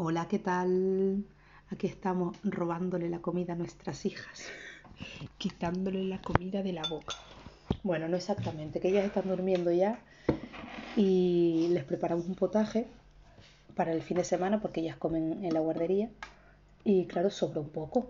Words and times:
Hola, 0.00 0.28
¿qué 0.28 0.38
tal? 0.38 1.24
Aquí 1.70 1.88
estamos 1.88 2.36
robándole 2.44 3.10
la 3.10 3.18
comida 3.18 3.54
a 3.54 3.56
nuestras 3.56 4.06
hijas. 4.06 4.44
quitándole 5.38 6.04
la 6.04 6.22
comida 6.22 6.62
de 6.62 6.72
la 6.72 6.86
boca. 6.86 7.16
Bueno, 7.82 8.06
no 8.06 8.16
exactamente, 8.16 8.78
que 8.78 8.90
ellas 8.90 9.04
están 9.04 9.26
durmiendo 9.26 9.72
ya 9.72 9.98
y 10.96 11.66
les 11.70 11.82
preparamos 11.82 12.26
un 12.26 12.36
potaje 12.36 12.86
para 13.74 13.92
el 13.92 14.00
fin 14.02 14.18
de 14.18 14.22
semana 14.22 14.60
porque 14.60 14.82
ellas 14.82 14.96
comen 14.96 15.44
en 15.44 15.52
la 15.52 15.58
guardería 15.58 16.10
y 16.84 17.06
claro, 17.06 17.28
sobró 17.28 17.62
un 17.62 17.70
poco. 17.70 18.06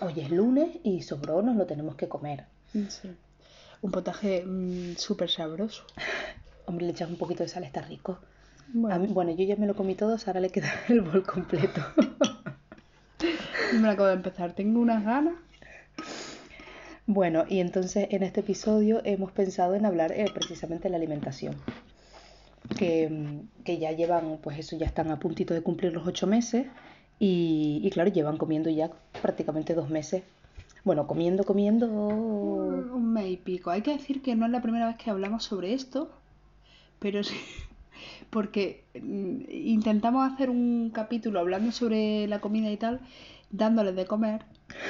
Hoy 0.00 0.18
es 0.18 0.32
lunes 0.32 0.80
y 0.82 1.02
sobró, 1.02 1.42
nos 1.42 1.54
lo 1.54 1.64
tenemos 1.66 1.94
que 1.94 2.08
comer. 2.08 2.46
Sí. 2.88 3.14
Un 3.82 3.92
potaje 3.92 4.44
mm, 4.44 4.96
súper 4.96 5.30
sabroso. 5.30 5.84
Hombre, 6.66 6.86
le 6.86 6.90
echas 6.90 7.08
un 7.08 7.18
poquito 7.18 7.44
de 7.44 7.48
sal, 7.48 7.62
está 7.62 7.82
rico. 7.82 8.18
Bueno. 8.72 8.94
A 8.96 8.98
mí- 8.98 9.08
bueno, 9.12 9.30
yo 9.32 9.44
ya 9.44 9.56
me 9.56 9.66
lo 9.66 9.74
comí 9.74 9.94
todo, 9.94 10.16
ahora 10.26 10.40
le 10.40 10.50
queda 10.50 10.68
el 10.88 11.00
bol 11.00 11.22
completo. 11.22 11.80
Me 13.74 13.80
lo 13.80 13.90
acabo 13.90 14.08
de 14.08 14.14
empezar. 14.14 14.52
Tengo 14.54 14.80
unas 14.80 15.04
ganas. 15.04 15.34
Bueno, 17.06 17.44
y 17.48 17.60
entonces 17.60 18.06
en 18.10 18.22
este 18.22 18.40
episodio 18.40 19.00
hemos 19.04 19.30
pensado 19.32 19.74
en 19.74 19.84
hablar 19.84 20.12
eh, 20.12 20.26
precisamente 20.32 20.84
de 20.84 20.90
la 20.90 20.96
alimentación. 20.96 21.54
Que, 22.78 23.42
que 23.62 23.78
ya 23.78 23.92
llevan, 23.92 24.38
pues 24.42 24.58
eso, 24.58 24.76
ya 24.76 24.86
están 24.86 25.10
a 25.10 25.18
puntito 25.18 25.52
de 25.52 25.60
cumplir 25.60 25.92
los 25.92 26.06
ocho 26.06 26.26
meses 26.26 26.66
y, 27.18 27.80
y 27.84 27.90
claro, 27.90 28.10
llevan 28.10 28.38
comiendo 28.38 28.70
ya 28.70 28.90
prácticamente 29.20 29.74
dos 29.74 29.90
meses. 29.90 30.22
Bueno, 30.82 31.06
comiendo, 31.06 31.44
comiendo. 31.44 31.86
Un 31.88 33.12
mes 33.12 33.26
y 33.32 33.36
pico. 33.36 33.70
Hay 33.70 33.82
que 33.82 33.92
decir 33.92 34.22
que 34.22 34.34
no 34.34 34.46
es 34.46 34.52
la 34.52 34.62
primera 34.62 34.86
vez 34.86 34.96
que 34.96 35.10
hablamos 35.10 35.44
sobre 35.44 35.74
esto, 35.74 36.10
pero 37.00 37.22
sí. 37.22 37.36
Porque 38.30 38.84
mm, 39.00 39.42
intentamos 39.50 40.30
hacer 40.30 40.50
un 40.50 40.90
capítulo 40.90 41.40
hablando 41.40 41.72
sobre 41.72 42.26
la 42.26 42.40
comida 42.40 42.70
y 42.70 42.76
tal, 42.76 43.00
dándoles 43.50 43.96
de 43.96 44.06
comer, 44.06 44.44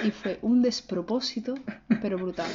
y 0.04 0.10
fue 0.10 0.38
un 0.42 0.62
despropósito, 0.62 1.54
pero 2.00 2.18
brutal. 2.18 2.50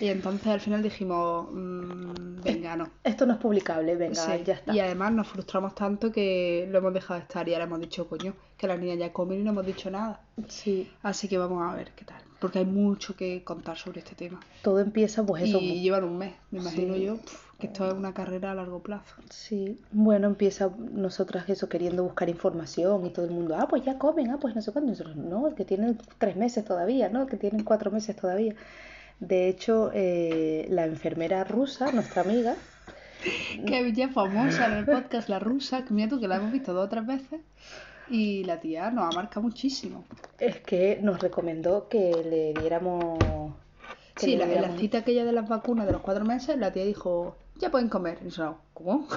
Y 0.00 0.08
entonces 0.08 0.46
al 0.46 0.60
final 0.60 0.82
dijimos, 0.82 1.48
mm, 1.50 2.42
venga, 2.42 2.76
no. 2.76 2.88
Esto 3.04 3.26
no 3.26 3.34
es 3.34 3.38
publicable, 3.38 3.96
venga, 3.96 4.14
Sí, 4.14 4.42
ya 4.44 4.54
está. 4.54 4.74
Y 4.74 4.80
además 4.80 5.12
nos 5.12 5.28
frustramos 5.28 5.74
tanto 5.74 6.12
que 6.12 6.68
lo 6.70 6.78
hemos 6.78 6.94
dejado 6.94 7.18
de 7.20 7.24
estar 7.24 7.48
y 7.48 7.52
ahora 7.52 7.64
hemos 7.64 7.80
dicho, 7.80 8.06
coño, 8.08 8.34
que 8.56 8.66
las 8.66 8.78
niñas 8.78 8.98
ya 8.98 9.12
comen 9.12 9.40
y 9.40 9.42
no 9.42 9.50
hemos 9.50 9.66
dicho 9.66 9.90
nada. 9.90 10.20
Sí, 10.48 10.90
Así 11.02 11.28
que 11.28 11.38
vamos 11.38 11.62
a 11.62 11.74
ver 11.74 11.90
qué 11.96 12.04
tal. 12.04 12.22
Porque 12.38 12.60
hay 12.60 12.66
mucho 12.66 13.16
que 13.16 13.42
contar 13.42 13.76
sobre 13.76 13.98
este 14.00 14.14
tema. 14.14 14.38
todo 14.62 14.78
empieza, 14.78 15.26
pues 15.26 15.42
eso. 15.42 15.58
y 15.58 15.80
llevan 15.80 16.04
un 16.04 16.18
mes, 16.18 16.34
me 16.52 16.60
imagino 16.60 16.94
Sí. 16.94 17.02
yo, 17.02 17.16
pf, 17.16 17.36
que 17.58 17.66
esto 17.66 17.88
es 17.88 17.94
una 17.94 18.14
carrera 18.14 18.52
a 18.52 18.54
largo 18.54 18.78
plazo. 18.80 19.16
Sí, 19.30 19.80
bueno, 19.90 20.28
empieza 20.28 20.70
nosotras 20.92 21.48
eso 21.48 21.68
queriendo 21.68 22.04
buscar 22.04 22.28
información 22.28 23.04
y 23.06 23.10
todo 23.10 23.24
el 23.24 23.32
mundo, 23.32 23.56
ah, 23.58 23.66
pues 23.68 23.84
ya 23.84 23.98
comen, 23.98 24.30
ah, 24.30 24.38
pues 24.40 24.54
no 24.54 24.62
sé 24.62 24.70
cuándo. 24.70 24.92
Nosotros, 24.92 25.16
no, 25.16 25.48
el 25.48 25.56
que 25.56 25.64
tienen 25.64 25.98
tres 26.18 26.36
meses 26.36 26.64
todavía, 26.64 27.08
¿no? 27.08 27.22
El 27.22 27.28
que 27.28 27.36
tienen 27.36 27.64
cuatro 27.64 27.90
meses 27.90 28.14
todavía. 28.14 28.54
De 29.20 29.48
hecho, 29.48 29.90
eh, 29.94 30.66
la 30.70 30.84
enfermera 30.86 31.44
rusa, 31.44 31.90
nuestra 31.92 32.22
amiga, 32.22 32.56
Que 33.66 33.92
ya 33.92 34.06
es 34.06 34.12
famosa 34.12 34.66
en 34.66 34.78
el 34.78 34.86
podcast 34.86 35.28
La 35.28 35.38
Rusa, 35.38 35.84
que 35.84 35.92
mira 35.92 36.08
tú 36.08 36.20
que 36.20 36.28
la 36.28 36.36
hemos 36.36 36.52
visto 36.52 36.72
dos 36.72 36.86
o 36.86 36.88
tres 36.88 37.06
veces. 37.06 37.40
Y 38.08 38.44
la 38.44 38.60
tía 38.60 38.90
nos 38.90 39.12
ha 39.12 39.16
marcado 39.16 39.42
muchísimo. 39.42 40.04
es 40.38 40.60
que 40.60 40.98
nos 41.02 41.20
recomendó 41.20 41.88
que 41.88 42.10
le 42.24 42.60
diéramos... 42.60 43.18
que 44.14 44.26
Sí, 44.26 44.36
le 44.36 44.46
la, 44.46 44.52
en 44.52 44.62
la 44.62 44.76
cita 44.78 44.98
aquella 44.98 45.24
de 45.24 45.32
las 45.32 45.48
vacunas 45.48 45.86
de 45.86 45.92
los 45.92 46.00
cuatro 46.00 46.24
meses, 46.24 46.56
la 46.56 46.72
tía 46.72 46.84
dijo, 46.84 47.36
ya 47.56 47.70
pueden 47.70 47.88
comer. 47.88 48.18
Y 48.22 48.26
nosotros, 48.26 48.56
¿cómo? 48.72 49.08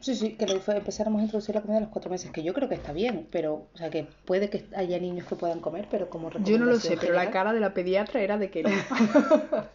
Sí, 0.00 0.14
sí, 0.14 0.36
que 0.36 0.46
fue- 0.60 0.76
empezáramos 0.76 1.20
a 1.20 1.24
introducir 1.24 1.54
la 1.54 1.60
comida 1.60 1.78
a 1.78 1.80
los 1.80 1.90
cuatro 1.90 2.10
meses, 2.10 2.30
que 2.30 2.42
yo 2.42 2.54
creo 2.54 2.68
que 2.68 2.76
está 2.76 2.92
bien, 2.92 3.26
pero, 3.32 3.66
o 3.74 3.76
sea, 3.78 3.90
que 3.90 4.06
puede 4.24 4.48
que 4.48 4.64
haya 4.76 4.98
niños 4.98 5.26
que 5.26 5.34
puedan 5.34 5.60
comer, 5.60 5.88
pero 5.90 6.08
como 6.08 6.30
Yo 6.44 6.58
no 6.58 6.66
lo 6.66 6.78
sé, 6.78 6.96
pero 7.00 7.14
la 7.14 7.30
cara 7.30 7.52
de 7.52 7.60
la 7.60 7.74
pediatra 7.74 8.20
era 8.20 8.38
de 8.38 8.50
que 8.50 8.62
no. 8.62 8.70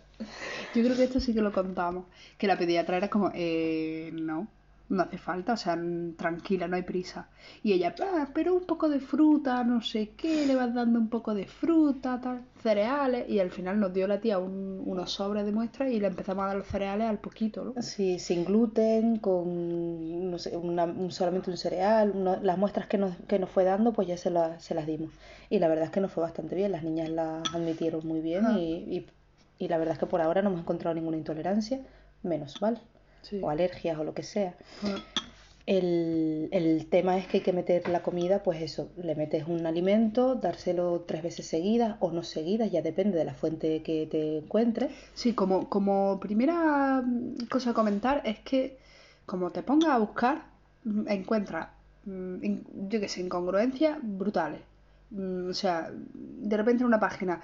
Yo 0.74 0.84
creo 0.84 0.96
que 0.96 1.03
esto 1.03 1.20
sí 1.20 1.34
que 1.34 1.42
lo 1.42 1.52
contamos. 1.52 2.06
Que 2.38 2.48
la 2.48 2.58
pediatra 2.58 2.98
era 2.98 3.09
como, 3.09 3.31
eh, 3.34 4.12
no, 4.14 4.48
no 4.90 5.02
hace 5.04 5.18
falta, 5.18 5.54
o 5.54 5.58
sea, 5.58 5.78
tranquila, 6.18 6.68
no 6.68 6.76
hay 6.76 6.84
prisa. 6.84 7.30
Y 7.64 7.74
ella, 7.74 7.96
"Ah, 8.02 8.28
pero 8.34 8.54
un 8.54 8.66
poco 8.66 8.90
de 8.90 9.00
fruta, 9.00 9.64
no 9.64 9.82
sé 9.82 10.12
qué, 10.16 10.46
le 10.46 10.56
vas 10.56 10.74
dando 10.74 11.00
un 11.00 11.10
poco 11.10 11.34
de 11.34 11.48
fruta, 11.48 12.20
tal, 12.22 12.42
cereales. 12.62 13.28
Y 13.30 13.40
al 13.40 13.50
final 13.50 13.80
nos 13.80 13.94
dio 13.94 14.08
la 14.08 14.20
tía 14.20 14.38
un- 14.40 14.84
unos 14.86 15.12
sobres 15.12 15.46
de 15.46 15.52
muestra 15.52 15.90
y 15.90 16.00
le 16.00 16.08
empezamos 16.08 16.44
a 16.44 16.48
dar 16.48 16.58
los 16.58 16.68
cereales 16.68 17.08
al 17.08 17.20
poquito, 17.20 17.64
¿no? 17.76 17.82
Sí, 17.82 18.20
sin 18.20 18.46
gluten, 18.46 19.18
con 19.18 20.30
no 20.32 20.38
sé, 20.38 20.56
una- 20.58 20.86
un- 20.86 21.12
solamente 21.12 21.50
un 21.50 21.58
cereal, 21.58 22.40
las 22.44 22.58
muestras 22.58 22.88
que 22.88 22.98
nos, 22.98 23.16
que 23.28 23.40
nos 23.40 23.50
fue 23.50 23.64
dando, 23.64 23.94
pues 23.94 24.08
ya 24.08 24.18
se, 24.18 24.30
la- 24.30 24.60
se 24.60 24.76
las 24.76 24.86
dimos. 24.86 25.12
Y 25.50 25.60
la 25.60 25.68
verdad 25.70 25.86
es 25.86 25.92
que 25.92 26.02
nos 26.02 26.12
fue 26.12 26.22
bastante 26.24 26.56
bien, 26.56 26.72
las 26.72 26.84
niñas 26.84 27.10
las 27.10 27.54
admitieron 27.54 28.06
muy 28.08 28.20
bien 28.22 28.46
Ah. 28.46 28.58
y, 28.60 28.64
y- 28.98 29.08
y 29.60 29.68
la 29.70 29.78
verdad 29.78 29.94
es 29.94 30.00
que 30.00 30.06
por 30.08 30.22
ahora 30.22 30.42
no 30.42 30.50
hemos 30.50 30.62
encontrado 30.62 30.94
ninguna 30.94 31.18
intolerancia, 31.18 31.80
menos 32.22 32.62
mal, 32.62 32.80
Sí. 33.24 33.40
o 33.42 33.50
alergias 33.50 33.98
o 33.98 34.04
lo 34.04 34.14
que 34.14 34.24
sea. 34.24 34.56
Ah, 34.84 35.04
El, 35.66 36.50
el 36.52 36.88
tema 36.90 37.18
es 37.18 37.26
que 37.28 37.38
hay 37.38 37.44
que 37.44 37.54
meter 37.54 37.88
la 37.88 38.02
comida, 38.04 38.44
pues 38.44 38.62
eso, 38.62 38.92
le 38.98 39.16
metes 39.16 39.48
un 39.48 39.66
alimento, 39.66 40.36
dárselo 40.36 41.06
tres 41.08 41.24
veces 41.24 41.48
seguidas 41.48 41.96
o 42.02 42.12
no 42.12 42.24
seguidas, 42.24 42.70
ya 42.72 42.82
depende 42.82 43.18
de 43.18 43.24
la 43.26 43.34
fuente 43.34 43.82
que 43.82 44.06
te 44.08 44.40
encuentres. 44.40 44.92
Sí, 45.14 45.34
como, 45.34 45.70
como 45.70 46.20
primera 46.20 47.02
mm, 47.02 47.46
cosa 47.50 47.70
a 47.72 47.74
comentar 47.74 48.22
es 48.26 48.40
que 48.40 48.78
como 49.26 49.52
te 49.52 49.64
pongas 49.64 49.92
a 49.92 50.00
buscar, 50.00 50.44
mm, 50.84 51.08
encuentras, 51.08 51.70
mm, 52.06 52.36
yo 52.90 53.00
qué 53.00 53.08
sé, 53.08 53.22
incongruencias 53.22 53.98
brutales. 54.02 54.62
Mm, 55.12 55.50
O 55.50 55.54
sea, 55.54 55.90
de 55.94 56.58
repente 56.58 56.84
en 56.84 56.88
una 56.88 57.00
página, 57.00 57.42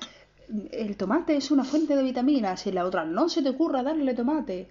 mm, 0.49 0.59
el 0.71 0.97
tomate 0.97 1.37
es 1.37 1.51
una 1.51 1.63
fuente 1.63 1.95
de 1.95 2.03
vitaminas 2.03 2.65
y 2.65 2.69
en 2.69 2.75
la 2.75 2.85
otra, 2.85 3.05
no 3.05 3.29
se 3.29 3.41
te 3.41 3.49
ocurra 3.49 3.81
darle 3.83 4.13
tomate. 4.13 4.67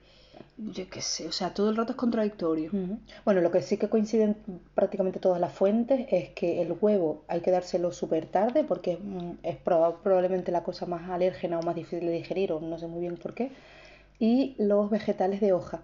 Yo 0.57 0.89
qué 0.91 1.01
sé, 1.01 1.27
o 1.29 1.33
sea, 1.33 1.55
todo 1.55 1.71
el 1.71 1.77
rato 1.77 1.93
es 1.93 1.97
contradictorio. 1.97 2.73
Bueno, 3.25 3.41
lo 3.41 3.51
que 3.51 3.63
sí 3.63 3.77
que 3.79 3.89
coinciden 3.89 4.37
prácticamente 4.75 5.21
todas 5.21 5.41
las 5.41 5.53
fuentes 5.53 6.07
es 6.11 6.31
que 6.31 6.61
el 6.63 6.77
huevo 6.81 7.23
hay 7.29 7.41
que 7.41 7.51
dárselo 7.53 7.93
súper 7.93 8.27
tarde 8.27 8.65
porque 8.65 8.97
mm, 8.97 9.39
es 9.45 9.57
proba- 9.65 9.97
probablemente 10.03 10.51
la 10.53 10.65
cosa 10.65 10.85
más 10.87 11.09
alérgena 11.11 11.59
o 11.61 11.63
más 11.63 11.77
difícil 11.77 12.01
de 12.07 12.13
digerir 12.13 12.53
o 12.53 12.61
no 12.61 12.77
sé 12.79 12.87
muy 12.89 13.01
bien 13.01 13.17
por 13.17 13.35
qué. 13.35 13.53
Y 14.19 14.57
los 14.59 14.91
vegetales 14.91 15.41
de 15.41 15.53
hoja, 15.53 15.83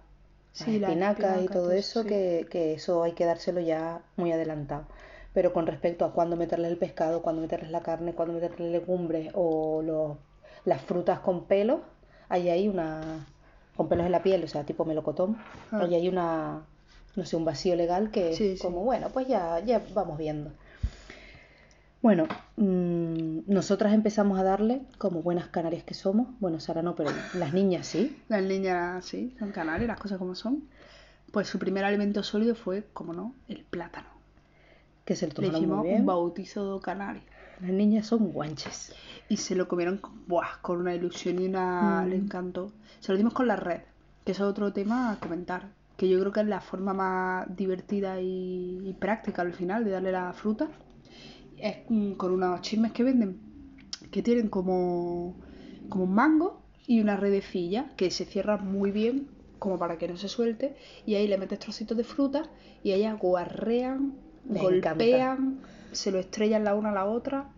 las 0.59 0.69
Sí, 0.69 0.75
espinacas 0.75 1.41
y 1.43 1.47
todo 1.49 1.71
todo 1.71 1.71
eso, 1.71 2.01
sí. 2.01 2.09
que, 2.09 2.47
que 2.51 2.73
eso 2.73 3.03
hay 3.03 3.13
que 3.13 3.25
dárselo 3.25 3.61
ya 3.61 4.01
muy 4.17 4.31
adelantado. 4.33 4.85
Pero 5.33 5.53
con 5.53 5.67
respecto 5.67 6.05
a 6.05 6.13
cuándo 6.13 6.35
meterles 6.37 6.71
el 6.71 6.77
pescado, 6.77 7.21
cuándo 7.21 7.41
meterles 7.41 7.71
la 7.71 7.81
carne, 7.81 8.13
cuándo 8.13 8.33
meterles 8.33 8.71
legumbres 8.71 9.31
o 9.35 9.81
los, 9.83 10.17
las 10.65 10.81
frutas 10.81 11.19
con 11.19 11.45
pelos, 11.45 11.79
ahí 12.29 12.49
hay 12.49 12.67
una... 12.67 13.27
con 13.75 13.87
pelos 13.89 14.05
en 14.05 14.11
la 14.11 14.23
piel, 14.23 14.43
o 14.43 14.47
sea, 14.47 14.63
tipo 14.65 14.85
melocotón, 14.85 15.37
Ah. 15.71 15.81
ahí 15.81 15.95
hay 15.95 16.07
una, 16.09 16.61
no 17.15 17.25
sé, 17.25 17.35
un 17.35 17.45
vacío 17.45 17.75
legal 17.75 18.09
que 18.11 18.33
Sí, 18.35 18.47
es 18.49 18.59
sí. 18.59 18.65
como, 18.65 18.83
bueno, 18.83 19.09
pues 19.09 19.27
ya, 19.27 19.59
ya 19.59 19.81
vamos 19.93 20.17
viendo. 20.17 20.51
Bueno, 22.01 22.27
mm, 22.57 23.39
nosotras 23.47 23.93
empezamos 23.93 24.37
a 24.39 24.43
darle, 24.43 24.81
como 24.99 25.21
buenas 25.23 25.47
canarias 25.47 25.83
que 25.83 25.95
somos, 25.95 26.27
bueno, 26.39 26.59
Sara 26.59 26.83
no, 26.83 26.95
pero 26.95 27.09
las 27.33 27.53
niñas 27.53 27.87
sí, 27.87 28.15
Las 28.29 28.43
niñas, 28.43 29.03
sí, 29.05 29.35
son 29.39 29.51
canarias, 29.51 29.87
las 29.87 29.99
cosas 29.99 30.19
como 30.19 30.35
son. 30.35 30.63
Pues 31.31 31.47
su 31.49 31.57
primer 31.59 31.83
alimento 31.83 32.21
sólido 32.23 32.53
fue, 32.55 32.85
como 32.93 33.13
no, 33.13 33.33
el 33.47 33.63
plátano. 33.63 34.07
que 35.03 35.15
se 35.15 35.27
Le 35.27 35.33
tomaron 35.33 35.55
hicimos 35.57 35.77
muy 35.79 35.87
un 35.87 35.93
bien. 35.93 36.05
bautizo 36.05 36.79
canario. 36.79 37.21
Las 37.61 37.71
niñas 37.71 38.07
son 38.07 38.31
guanches. 38.31 38.93
Y 39.29 39.37
se 39.37 39.55
lo 39.55 39.67
comieron 39.67 39.97
con, 39.97 40.25
buah, 40.27 40.61
con 40.61 40.79
una 40.79 40.93
ilusión 40.93 41.41
y 41.41 41.47
una... 41.47 42.03
Mm. 42.03 42.09
le 42.09 42.15
encantó. 42.15 42.71
Se 42.99 43.11
lo 43.11 43.17
dimos 43.17 43.33
con 43.33 43.47
la 43.47 43.55
red, 43.55 43.81
que 44.23 44.33
es 44.33 44.41
otro 44.41 44.73
tema 44.73 45.11
a 45.11 45.19
comentar. 45.19 45.69
Que 45.97 46.09
yo 46.09 46.19
creo 46.19 46.31
que 46.31 46.41
es 46.41 46.47
la 46.47 46.61
forma 46.61 46.93
más 46.93 47.55
divertida 47.55 48.19
y, 48.19 48.81
y 48.83 48.93
práctica 48.93 49.41
al 49.41 49.53
final 49.53 49.85
de 49.85 49.91
darle 49.91 50.11
la 50.11 50.33
fruta. 50.33 50.67
Es 51.57 51.77
mm, 51.87 52.13
con 52.13 52.31
unos 52.31 52.61
chismes 52.61 52.91
que 52.91 53.03
venden, 53.03 53.39
que 54.11 54.21
tienen 54.21 54.49
como, 54.49 55.35
como 55.89 56.03
un 56.03 56.13
mango 56.13 56.61
y 56.85 56.99
una 56.99 57.15
redecilla 57.15 57.91
que 57.95 58.11
se 58.11 58.25
cierra 58.25 58.57
muy 58.57 58.91
bien 58.91 59.29
como 59.59 59.79
para 59.79 59.97
que 59.97 60.07
no 60.07 60.17
se 60.17 60.27
suelte. 60.27 60.75
Y 61.05 61.15
ahí 61.15 61.27
le 61.27 61.37
metes 61.37 61.59
trocitos 61.59 61.97
de 61.97 62.03
fruta 62.03 62.43
y 62.83 62.91
ellas 62.91 63.17
guarrean, 63.17 64.15
golpean, 64.45 65.59
se 65.95 66.11
lo 66.11 66.19
estrellan 66.19 66.63
la 66.63 66.75
una 66.75 66.89
a 66.89 66.93
la 66.93 67.05
otra. 67.05 67.49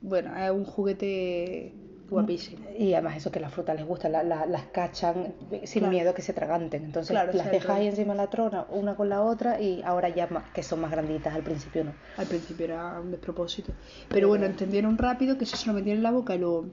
Bueno, 0.00 0.36
es 0.36 0.50
un 0.50 0.64
juguete 0.64 1.72
guapísimo. 2.08 2.64
Y 2.78 2.92
además 2.92 3.16
eso 3.16 3.32
que 3.32 3.40
las 3.40 3.52
frutas 3.52 3.74
les 3.76 3.84
gusta, 3.84 4.08
la- 4.08 4.22
la- 4.22 4.46
las 4.46 4.62
cachan 4.66 5.34
sin 5.64 5.80
Claro. 5.80 5.92
miedo 5.92 6.14
que 6.14 6.22
se 6.22 6.30
atraganten. 6.32 6.84
Entonces 6.84 7.10
Claro, 7.10 7.32
las 7.32 7.50
dejas 7.50 7.70
ahí 7.78 7.88
encima 7.88 8.12
de 8.12 8.18
la 8.18 8.30
trona, 8.30 8.66
una 8.70 8.94
con 8.94 9.08
la 9.08 9.22
otra, 9.22 9.60
y 9.60 9.82
ahora 9.82 10.08
ya 10.10 10.28
más, 10.28 10.44
que 10.50 10.62
son 10.62 10.80
más 10.80 10.92
granditas, 10.92 11.34
al 11.34 11.42
principio 11.42 11.82
no. 11.82 11.92
Al 12.16 12.26
principio 12.26 12.66
era 12.66 13.00
un 13.00 13.10
despropósito. 13.10 13.72
Pero 13.72 14.08
Pero- 14.08 14.28
bueno, 14.28 14.46
entendieron 14.46 14.96
rápido 14.98 15.36
que 15.36 15.44
eso 15.44 15.56
se 15.56 15.66
lo 15.66 15.72
metían 15.72 15.96
en 15.96 16.02
la 16.04 16.12
boca 16.12 16.34
y 16.34 16.38
lo 16.38 16.66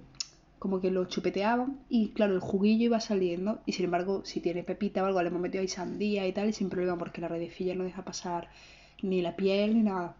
como 0.60 0.80
que 0.80 0.92
lo 0.92 1.04
chupeteaban 1.06 1.80
y 1.90 2.12
claro, 2.14 2.34
el 2.36 2.40
juguillo 2.40 2.86
iba 2.86 3.02
saliendo 3.02 3.60
y 3.66 3.74
sin 3.74 3.84
embargo, 3.84 4.22
si 4.24 4.40
tiene 4.40 4.64
pepita 4.64 5.04
o 5.04 5.06
algo, 5.08 5.22
le 5.22 5.28
hemos 5.28 5.42
metido 5.42 5.62
ahí 5.62 5.68
sandía 5.68 6.26
y 6.26 6.32
tal 6.32 6.48
y 6.48 6.54
sin 6.54 6.70
problema 6.70 6.98
porque 6.98 7.20
la 7.20 7.28
redecilla 7.28 7.76
no 7.76 7.84
deja 7.84 8.06
pasar 8.06 8.48
ni 9.02 9.22
la 9.22 9.36
piel, 9.36 9.74
ni 9.76 9.84
nada. 9.84 10.16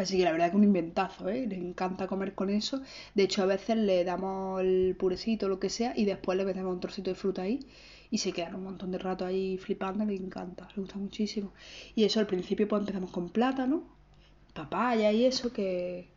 Así 0.00 0.16
que 0.16 0.24
la 0.24 0.32
verdad 0.32 0.50
que 0.50 0.56
un 0.56 0.64
inventazo, 0.64 1.28
¿eh? 1.28 1.46
Le 1.46 1.56
encanta 1.56 2.06
comer 2.06 2.34
con 2.34 2.48
eso. 2.48 2.80
De 3.14 3.24
hecho, 3.24 3.42
a 3.42 3.46
veces 3.46 3.76
le 3.76 4.02
damos 4.04 4.60
el 4.62 4.96
purecito 4.98 5.46
o 5.46 5.48
lo 5.50 5.60
que 5.60 5.68
sea 5.68 5.92
y 5.94 6.06
después 6.06 6.38
le 6.38 6.44
metemos 6.46 6.72
un 6.72 6.80
trocito 6.80 7.10
de 7.10 7.16
fruta 7.16 7.42
ahí 7.42 7.60
y 8.10 8.18
se 8.18 8.32
quedan 8.32 8.54
un 8.54 8.64
montón 8.64 8.90
de 8.92 8.98
rato 8.98 9.26
ahí 9.26 9.58
flipando. 9.58 10.04
Le 10.06 10.14
encanta, 10.14 10.66
le 10.74 10.80
gusta 10.80 10.96
muchísimo. 10.98 11.52
Y 11.94 12.04
eso 12.04 12.18
al 12.18 12.26
principio 12.26 12.66
pues 12.66 12.80
empezamos 12.80 13.10
con 13.10 13.28
plátano, 13.28 13.82
papaya 14.54 15.12
y 15.12 15.26
eso 15.26 15.52
que, 15.52 16.08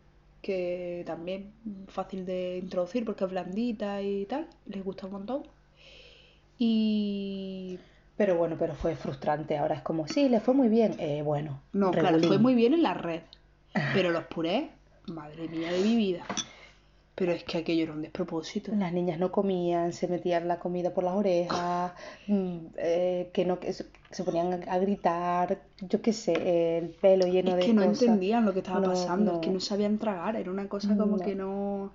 que 0.41 1.03
también 1.05 1.51
fácil 1.87 2.25
de 2.25 2.59
introducir 2.59 3.03
porque 3.03 3.25
es 3.25 3.31
blandita 3.31 4.01
y 4.01 4.25
tal. 4.25 4.47
Les 4.65 4.81
gusta 4.83 5.07
un 5.07 5.13
montón. 5.13 5.43
Y 6.57 7.79
Pero 8.15 8.37
bueno, 8.37 8.55
pero 8.57 8.75
fue 8.75 8.95
frustrante. 8.95 9.57
Ahora 9.57 9.75
es 9.75 9.81
como, 9.81 10.07
sí, 10.07 10.29
le 10.29 10.39
fue 10.39 10.53
muy 10.53 10.69
bien. 10.69 10.95
Eh, 10.99 11.21
bueno, 11.21 11.61
No, 11.73 11.91
claro, 11.91 12.19
fue 12.21 12.37
muy 12.37 12.55
bien 12.55 12.73
en 12.73 12.83
la 12.83 12.93
red. 12.93 13.23
Pero 13.93 14.11
los 14.11 14.25
purés, 14.25 14.69
madre 15.07 15.47
mía 15.47 15.71
de 15.71 15.81
mi 15.81 15.95
vida. 15.95 16.23
Pero 17.15 17.31
es 17.31 17.43
que 17.43 17.59
aquello 17.59 17.83
era 17.83 17.93
un 17.93 18.01
despropósito. 18.01 18.71
Las 18.75 18.91
niñas 18.91 19.19
no 19.19 19.31
comían, 19.31 19.93
se 19.93 20.07
metían 20.07 20.47
la 20.47 20.57
comida 20.57 20.93
por 20.95 21.03
las 21.03 21.13
orejas, 21.13 21.91
mm, 22.27 22.57
eh, 22.77 23.29
que 23.31 23.45
no, 23.45 23.59
que 23.59 23.71
se 23.71 24.23
ponían 24.23 24.67
a, 24.67 24.77
gritar, 24.79 25.61
yo 25.81 26.01
qué 26.01 26.11
sé, 26.11 26.77
el 26.79 26.89
pelo 26.89 27.27
lleno 27.27 27.51
Es 27.51 27.57
de 27.57 27.65
que 27.67 27.73
no 27.73 27.85
cosas. 27.85 28.01
entendían 28.01 28.45
lo 28.45 28.53
que 28.53 28.59
estaba 28.59 28.79
No, 28.79 28.87
pasando, 28.89 29.33
es 29.33 29.39
que 29.39 29.51
no. 29.51 29.59
sabían 29.59 29.99
tragar, 29.99 30.35
era 30.37 30.49
una 30.49 30.67
cosa 30.67 30.95
como 30.97 31.17
No. 31.17 31.23
que 31.23 31.35
no... 31.35 31.91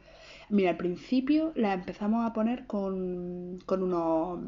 Mira, 0.51 0.71
al 0.71 0.77
principio 0.77 1.53
la 1.57 1.75
empezamos 1.75 2.25
a 2.25 2.33
poner 2.33 2.67
con, 2.67 3.59
con 3.67 3.83
unos 3.83 4.39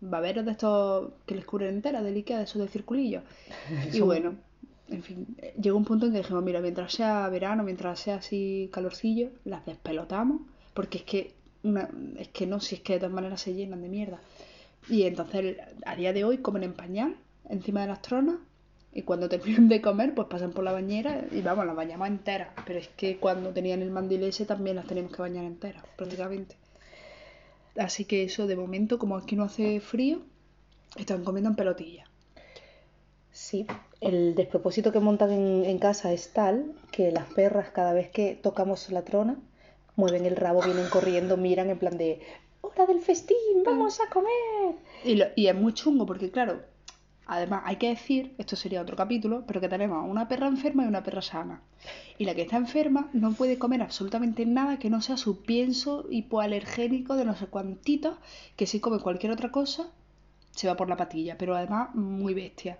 baberos 0.00 0.44
de 0.44 0.52
estos 0.52 1.12
que 1.26 1.34
les 1.34 1.44
cubren 1.44 1.74
entera, 1.74 2.00
de 2.00 2.10
Ikea, 2.10 2.38
de 2.38 2.44
esos 2.44 2.62
de 2.62 2.68
circulillo. 2.68 3.22
Y 3.92 4.00
bueno, 4.00 4.34
en 4.94 5.02
fin, 5.02 5.36
eh, 5.38 5.54
llegó 5.60 5.76
un 5.76 5.84
punto 5.84 6.06
en 6.06 6.12
que 6.12 6.18
dijimos, 6.18 6.42
mira, 6.42 6.60
mientras 6.60 6.92
sea 6.92 7.28
verano, 7.28 7.62
mientras 7.62 8.00
sea 8.00 8.16
así 8.16 8.70
calorcillo, 8.72 9.30
las 9.44 9.66
despelotamos, 9.66 10.42
porque 10.72 10.98
es 10.98 11.04
que, 11.04 11.34
una, 11.62 11.88
es 12.18 12.28
que 12.28 12.46
no, 12.46 12.60
si 12.60 12.76
es 12.76 12.80
que 12.82 12.94
de 12.94 13.00
todas 13.00 13.14
maneras 13.14 13.40
se 13.40 13.54
llenan 13.54 13.82
de 13.82 13.88
mierda. 13.88 14.20
Y 14.88 15.04
entonces 15.04 15.56
a 15.84 15.96
día 15.96 16.12
de 16.12 16.24
hoy 16.24 16.38
comen 16.38 16.62
en 16.62 16.74
pañal, 16.74 17.16
encima 17.48 17.82
de 17.82 17.88
las 17.88 18.02
tronas, 18.02 18.36
y 18.92 19.02
cuando 19.02 19.28
terminan 19.34 19.68
de 19.68 19.80
comer, 19.80 20.14
pues 20.14 20.28
pasan 20.28 20.52
por 20.52 20.64
la 20.64 20.72
bañera 20.72 21.24
y 21.30 21.40
vamos, 21.42 21.66
las 21.66 21.76
bañamos 21.76 22.08
enteras. 22.08 22.48
Pero 22.64 22.78
es 22.78 22.88
que 22.88 23.16
cuando 23.18 23.50
tenían 23.50 23.82
el 23.82 23.90
mandil 23.90 24.22
ese 24.22 24.46
también 24.46 24.76
las 24.76 24.86
teníamos 24.86 25.12
que 25.12 25.22
bañar 25.22 25.44
enteras, 25.44 25.84
prácticamente. 25.96 26.56
Así 27.76 28.04
que 28.04 28.22
eso, 28.22 28.46
de 28.46 28.56
momento, 28.56 28.98
como 28.98 29.16
aquí 29.16 29.34
no 29.34 29.44
hace 29.44 29.80
frío, 29.80 30.22
están 30.96 31.24
comiendo 31.24 31.50
en 31.50 31.56
pelotilla. 31.56 32.08
Sí, 33.34 33.66
el 34.00 34.34
despropósito 34.36 34.92
que 34.92 35.00
montan 35.00 35.30
en, 35.32 35.64
en 35.64 35.78
casa 35.78 36.12
es 36.12 36.32
tal 36.32 36.72
que 36.92 37.10
las 37.10 37.26
perras 37.32 37.70
cada 37.70 37.92
vez 37.92 38.08
que 38.10 38.36
tocamos 38.40 38.88
la 38.90 39.02
trona 39.02 39.36
mueven 39.96 40.24
el 40.24 40.36
rabo, 40.36 40.62
vienen 40.62 40.88
corriendo, 40.88 41.36
miran 41.36 41.68
en 41.68 41.78
plan 41.78 41.98
de 41.98 42.20
¡Hora 42.60 42.86
del 42.86 43.00
festín! 43.00 43.64
¡Vamos 43.64 44.00
a 44.00 44.08
comer! 44.08 44.76
Y, 45.04 45.16
lo- 45.16 45.26
y 45.34 45.48
es 45.48 45.54
muy 45.54 45.74
chungo 45.74 46.06
porque, 46.06 46.30
claro, 46.30 46.60
además 47.26 47.62
hay 47.66 47.76
que 47.76 47.88
decir, 47.88 48.34
esto 48.38 48.54
sería 48.54 48.80
otro 48.80 48.96
capítulo, 48.96 49.42
pero 49.48 49.60
que 49.60 49.68
tenemos 49.68 50.08
una 50.08 50.28
perra 50.28 50.46
enferma 50.46 50.84
y 50.84 50.88
una 50.88 51.02
perra 51.02 51.20
sana. 51.22 51.60
Y 52.18 52.24
la 52.26 52.34
que 52.36 52.42
está 52.42 52.56
enferma 52.56 53.10
no 53.12 53.32
puede 53.32 53.58
comer 53.58 53.82
absolutamente 53.82 54.46
nada 54.46 54.78
que 54.78 54.90
no 54.90 55.02
sea 55.02 55.16
su 55.16 55.42
pienso 55.42 56.06
hipoalergénico 56.08 57.16
de 57.16 57.24
no 57.24 57.34
sé 57.36 57.46
cuantitos, 57.48 58.16
que 58.56 58.66
si 58.66 58.78
come 58.80 59.00
cualquier 59.00 59.32
otra 59.32 59.50
cosa 59.50 59.88
se 60.52 60.68
va 60.68 60.76
por 60.76 60.88
la 60.88 60.96
patilla, 60.96 61.36
pero 61.36 61.56
además 61.56 61.92
muy 61.96 62.32
bestia. 62.32 62.78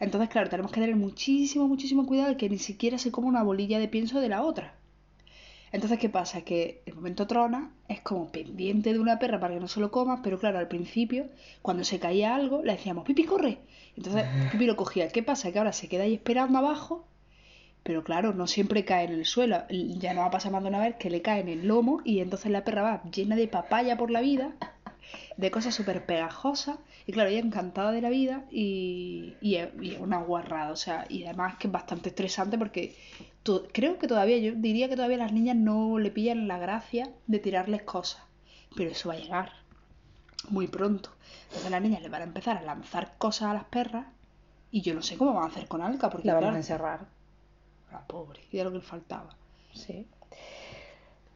Entonces, 0.00 0.28
claro, 0.28 0.48
tenemos 0.48 0.72
que 0.72 0.80
tener 0.80 0.96
muchísimo, 0.96 1.68
muchísimo 1.68 2.06
cuidado 2.06 2.30
de 2.30 2.36
que 2.36 2.48
ni 2.48 2.58
siquiera 2.58 2.98
se 2.98 3.10
coma 3.10 3.28
una 3.28 3.42
bolilla 3.42 3.78
de 3.78 3.88
pienso 3.88 4.20
de 4.20 4.28
la 4.28 4.42
otra. 4.42 4.74
Entonces, 5.72 5.98
¿qué 5.98 6.08
pasa? 6.08 6.42
Que 6.42 6.82
el 6.86 6.94
momento 6.94 7.26
trona 7.26 7.70
es 7.88 8.00
como 8.00 8.30
pendiente 8.32 8.92
de 8.92 8.98
una 8.98 9.18
perra 9.18 9.38
para 9.38 9.54
que 9.54 9.60
no 9.60 9.68
se 9.68 9.80
lo 9.80 9.90
coma, 9.90 10.22
pero 10.22 10.38
claro, 10.38 10.58
al 10.58 10.68
principio, 10.68 11.26
cuando 11.62 11.84
se 11.84 11.98
caía 11.98 12.34
algo, 12.34 12.62
le 12.62 12.72
decíamos, 12.72 13.04
Pipi, 13.04 13.24
corre. 13.24 13.58
Entonces, 13.96 14.24
Pipi 14.52 14.66
lo 14.66 14.76
cogía. 14.76 15.08
¿Qué 15.08 15.22
pasa? 15.22 15.52
Que 15.52 15.58
ahora 15.58 15.72
se 15.72 15.88
queda 15.88 16.04
ahí 16.04 16.14
esperando 16.14 16.58
abajo, 16.58 17.06
pero 17.82 18.04
claro, 18.04 18.32
no 18.32 18.46
siempre 18.46 18.84
cae 18.84 19.04
en 19.06 19.12
el 19.12 19.24
suelo. 19.24 19.62
Ya 19.70 20.14
nos 20.14 20.26
ha 20.26 20.30
pasado 20.30 20.52
más 20.52 20.62
de 20.62 20.68
una 20.68 20.80
vez 20.80 20.96
que 20.96 21.10
le 21.10 21.22
cae 21.22 21.40
en 21.40 21.48
el 21.48 21.66
lomo 21.66 22.00
y 22.04 22.20
entonces 22.20 22.50
la 22.50 22.64
perra 22.64 22.82
va 22.82 23.02
llena 23.10 23.36
de 23.36 23.48
papaya 23.48 23.96
por 23.96 24.10
la 24.10 24.20
vida, 24.20 24.52
de 25.36 25.50
cosas 25.50 25.74
súper 25.74 26.06
pegajosas. 26.06 26.78
Y 27.06 27.12
claro, 27.12 27.30
ella 27.30 27.40
encantada 27.40 27.92
de 27.92 28.02
la 28.02 28.10
vida 28.10 28.44
y, 28.50 29.34
y, 29.40 29.56
una 30.00 30.18
guarrada. 30.18 30.72
O 30.72 30.76
sea, 30.76 31.06
y 31.08 31.24
además 31.24 31.56
que 31.58 31.66
es 31.68 31.72
bastante 31.72 32.10
estresante 32.10 32.58
porque 32.58 32.96
to- 33.42 33.66
creo 33.72 33.98
que 33.98 34.08
todavía, 34.08 34.38
yo 34.38 34.52
diría 34.54 34.88
que 34.88 34.96
todavía 34.96 35.18
las 35.18 35.32
niñas 35.32 35.56
no 35.56 35.98
le 35.98 36.10
pillan 36.10 36.48
la 36.48 36.58
gracia 36.58 37.10
de 37.26 37.38
tirarles 37.38 37.82
cosas. 37.82 38.22
Pero 38.76 38.90
eso 38.90 39.08
va 39.08 39.14
a 39.14 39.18
llegar 39.18 39.52
muy 40.50 40.66
pronto. 40.68 41.10
Entonces 41.48 41.70
las 41.70 41.82
niñas 41.82 42.02
le 42.02 42.08
van 42.08 42.22
a 42.22 42.24
empezar 42.24 42.56
a 42.58 42.62
lanzar 42.62 43.16
cosas 43.18 43.50
a 43.50 43.54
las 43.54 43.64
perras 43.64 44.06
y 44.70 44.82
yo 44.82 44.94
no 44.94 45.02
sé 45.02 45.16
cómo 45.16 45.34
van 45.34 45.44
a 45.44 45.48
hacer 45.48 45.68
con 45.68 45.82
Alka 45.82 46.10
porque 46.10 46.28
La 46.28 46.34
vamos 46.34 46.42
claro, 46.46 46.56
a 46.56 46.58
encerrar. 46.58 47.08
la 47.92 48.06
pobre, 48.06 48.40
y 48.50 48.56
era 48.58 48.64
lo 48.66 48.70
que 48.72 48.78
le 48.78 48.84
faltaba. 48.84 49.36
Sí. 49.72 50.06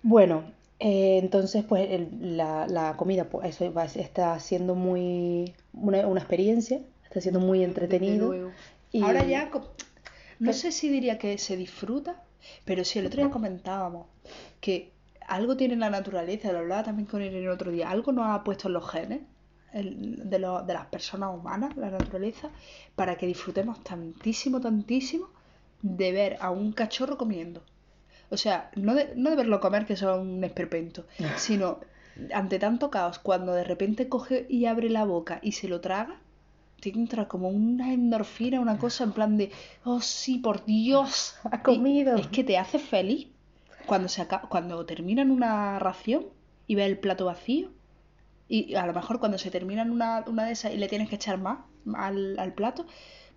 Bueno, 0.02 0.44
eh, 0.84 1.19
entonces 1.23 1.64
pues 1.64 1.88
el- 1.90 2.37
la, 2.37 2.67
la 2.67 2.96
comida 2.96 3.25
pues, 3.31 3.50
eso 3.50 3.73
va- 3.73 3.84
está 3.84 4.38
siendo 4.40 4.75
muy 4.75 5.55
una, 5.73 6.06
una 6.06 6.20
experiencia, 6.20 6.81
está 7.05 7.20
siendo 7.20 7.40
muy 7.40 7.62
entretenido. 7.64 8.29
y- 8.90 9.02
Ahora 9.02 9.20
ya, 9.25 9.50
no 10.40 10.52
sé 10.52 10.73
si 10.73 10.88
diría 10.88 11.19
que 11.19 11.38
se 11.38 11.56
disfruta, 11.56 12.23
pero 12.64 12.84
sí, 12.84 12.99
el 12.99 13.06
otro 13.06 13.19
día 13.23 13.31
comentábamos 13.31 14.06
que 14.61 14.93
algo 15.29 15.56
tiene 15.56 15.76
la 15.76 15.88
naturaleza, 15.88 16.50
lo 16.52 16.58
hablaba 16.58 16.82
también 16.82 17.06
con 17.06 17.23
él 17.23 17.32
el 17.34 17.49
otro 17.49 17.70
día, 17.70 17.88
algo 17.90 18.11
nos 18.12 18.26
ha 18.26 18.43
puesto 18.43 18.67
en 18.69 18.75
los 18.75 18.90
genes 18.90 19.20
el- 19.73 20.29
de, 20.29 20.38
lo- 20.40 20.62
de 20.62 20.75
las 20.75 20.87
personas 20.87 21.31
humanas, 21.32 21.76
la 21.76 21.90
naturaleza, 21.90 22.50
para 22.96 23.17
que 23.17 23.26
disfrutemos 23.26 23.82
tantísimo, 23.84 24.61
tantísimo 24.61 25.29
de 25.81 26.12
ver 26.12 26.37
a 26.40 26.50
un 26.50 26.73
cachorro 26.73 27.17
comiendo. 27.17 27.62
O 28.32 28.37
sea, 28.37 28.70
no 28.76 28.94
de, 28.94 29.12
no 29.17 29.31
de 29.31 29.37
verlo 29.37 29.61
comer, 29.61 29.87
que 29.87 29.94
es 29.94 30.02
un 30.02 30.43
esperpento, 30.44 31.06
sino 31.37 31.81
ante 32.34 32.58
tanto 32.58 32.90
caos, 32.90 33.19
cuando 33.19 33.52
de 33.55 33.64
repente 33.64 34.08
coge 34.08 34.46
y 34.49 34.67
abre 34.67 34.90
la 34.90 35.05
boca 35.05 35.38
y 35.43 35.52
se 35.52 35.69
lo 35.69 35.81
traga, 35.81 36.17
te 36.81 36.90
entra 36.90 37.29
como 37.29 37.49
una 37.49 37.93
endorfina, 37.94 38.60
una 38.60 38.79
cosa 38.79 39.05
en 39.05 39.12
plan 39.12 39.36
de, 39.36 39.51
oh 39.84 40.01
sí, 40.01 40.39
por 40.39 40.65
Dios, 40.65 41.36
Ha 41.53 41.56
Y 41.58 41.60
comido. 41.62 42.17
es 42.17 42.27
que 42.29 42.44
te 42.44 42.58
hace 42.58 42.79
feliz 42.79 43.29
cuando, 43.86 44.08
se 44.08 44.22
aca- 44.22 44.43
cuando 44.48 44.84
terminan 44.86 45.31
una 45.31 45.79
ración 45.79 46.27
y 46.67 46.74
ves 46.74 46.86
el 46.86 46.98
plato 46.98 47.27
vacío. 47.27 47.70
Y 48.48 48.74
a 48.74 48.86
lo 48.86 48.93
mejor 48.93 49.19
cuando 49.20 49.39
se 49.39 49.51
terminan 49.51 49.91
una, 49.91 50.24
una 50.27 50.44
de 50.46 50.53
esas 50.53 50.72
y 50.74 50.77
le 50.77 50.89
tienes 50.89 51.08
que 51.08 51.17
echar 51.17 51.39
más 51.39 51.60
al, 51.94 52.39
al 52.39 52.53
plato, 52.53 52.86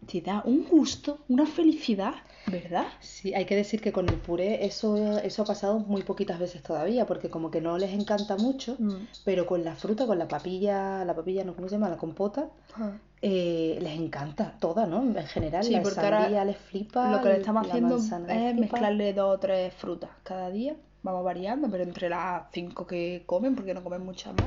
te 0.06 0.22
da 0.22 0.42
un 0.46 0.64
gusto, 0.68 1.20
una 1.30 1.46
felicidad, 1.46 2.14
¿verdad? 2.48 2.86
Sí, 3.00 3.34
hay 3.34 3.46
que 3.46 3.56
decir 3.56 3.82
que 3.82 3.92
con 3.92 4.08
el 4.08 4.16
puré 4.16 4.66
eso, 4.66 5.18
eso 5.20 5.42
ha 5.42 5.46
pasado 5.46 5.80
muy 5.80 6.04
poquitas 6.04 6.40
veces 6.40 6.62
todavía, 6.62 7.06
porque 7.06 7.30
como 7.30 7.50
que 7.52 7.62
no 7.62 7.78
les 7.78 7.94
encanta 7.94 8.38
mucho, 8.38 8.76
Mm. 8.80 9.08
pero 9.24 9.46
con 9.46 9.64
la 9.64 9.76
fruta, 9.76 10.06
con 10.06 10.20
la 10.20 10.28
papilla, 10.28 11.04
la 11.06 11.16
papilla, 11.16 11.44
no, 11.44 11.56
¿cómo 11.56 11.68
se 11.68 11.76
llama? 11.76 11.90
La 11.90 11.98
compota, 11.98 12.50
Ah. 12.78 12.92
eh, 13.22 13.80
les 13.82 13.98
encanta 14.00 14.56
toda, 14.60 14.86
¿no? 14.86 15.02
En 15.02 15.28
general, 15.28 15.64
Sí, 15.64 15.72
la 15.72 15.84
sandía 15.86 16.46
les 16.46 16.58
flipa, 16.58 17.10
Lo 17.12 17.22
que 17.22 17.30
le 17.30 17.38
estamos 17.38 17.68
haciendo 17.68 17.98
es 17.98 18.56
mezclarle 18.56 19.14
dos 19.14 19.36
o 19.36 19.40
tres 19.40 19.74
frutas 19.74 20.10
cada 20.24 20.50
día. 20.52 20.76
Vamos 21.04 21.24
variando, 21.24 21.70
pero 21.70 21.84
entre 21.84 22.10
las 22.10 22.44
cinco 22.52 22.86
que 22.88 23.24
comen, 23.26 23.56
porque 23.56 23.74
no 23.74 23.84
comen 23.84 24.04
muchas 24.04 24.34
más. 24.34 24.46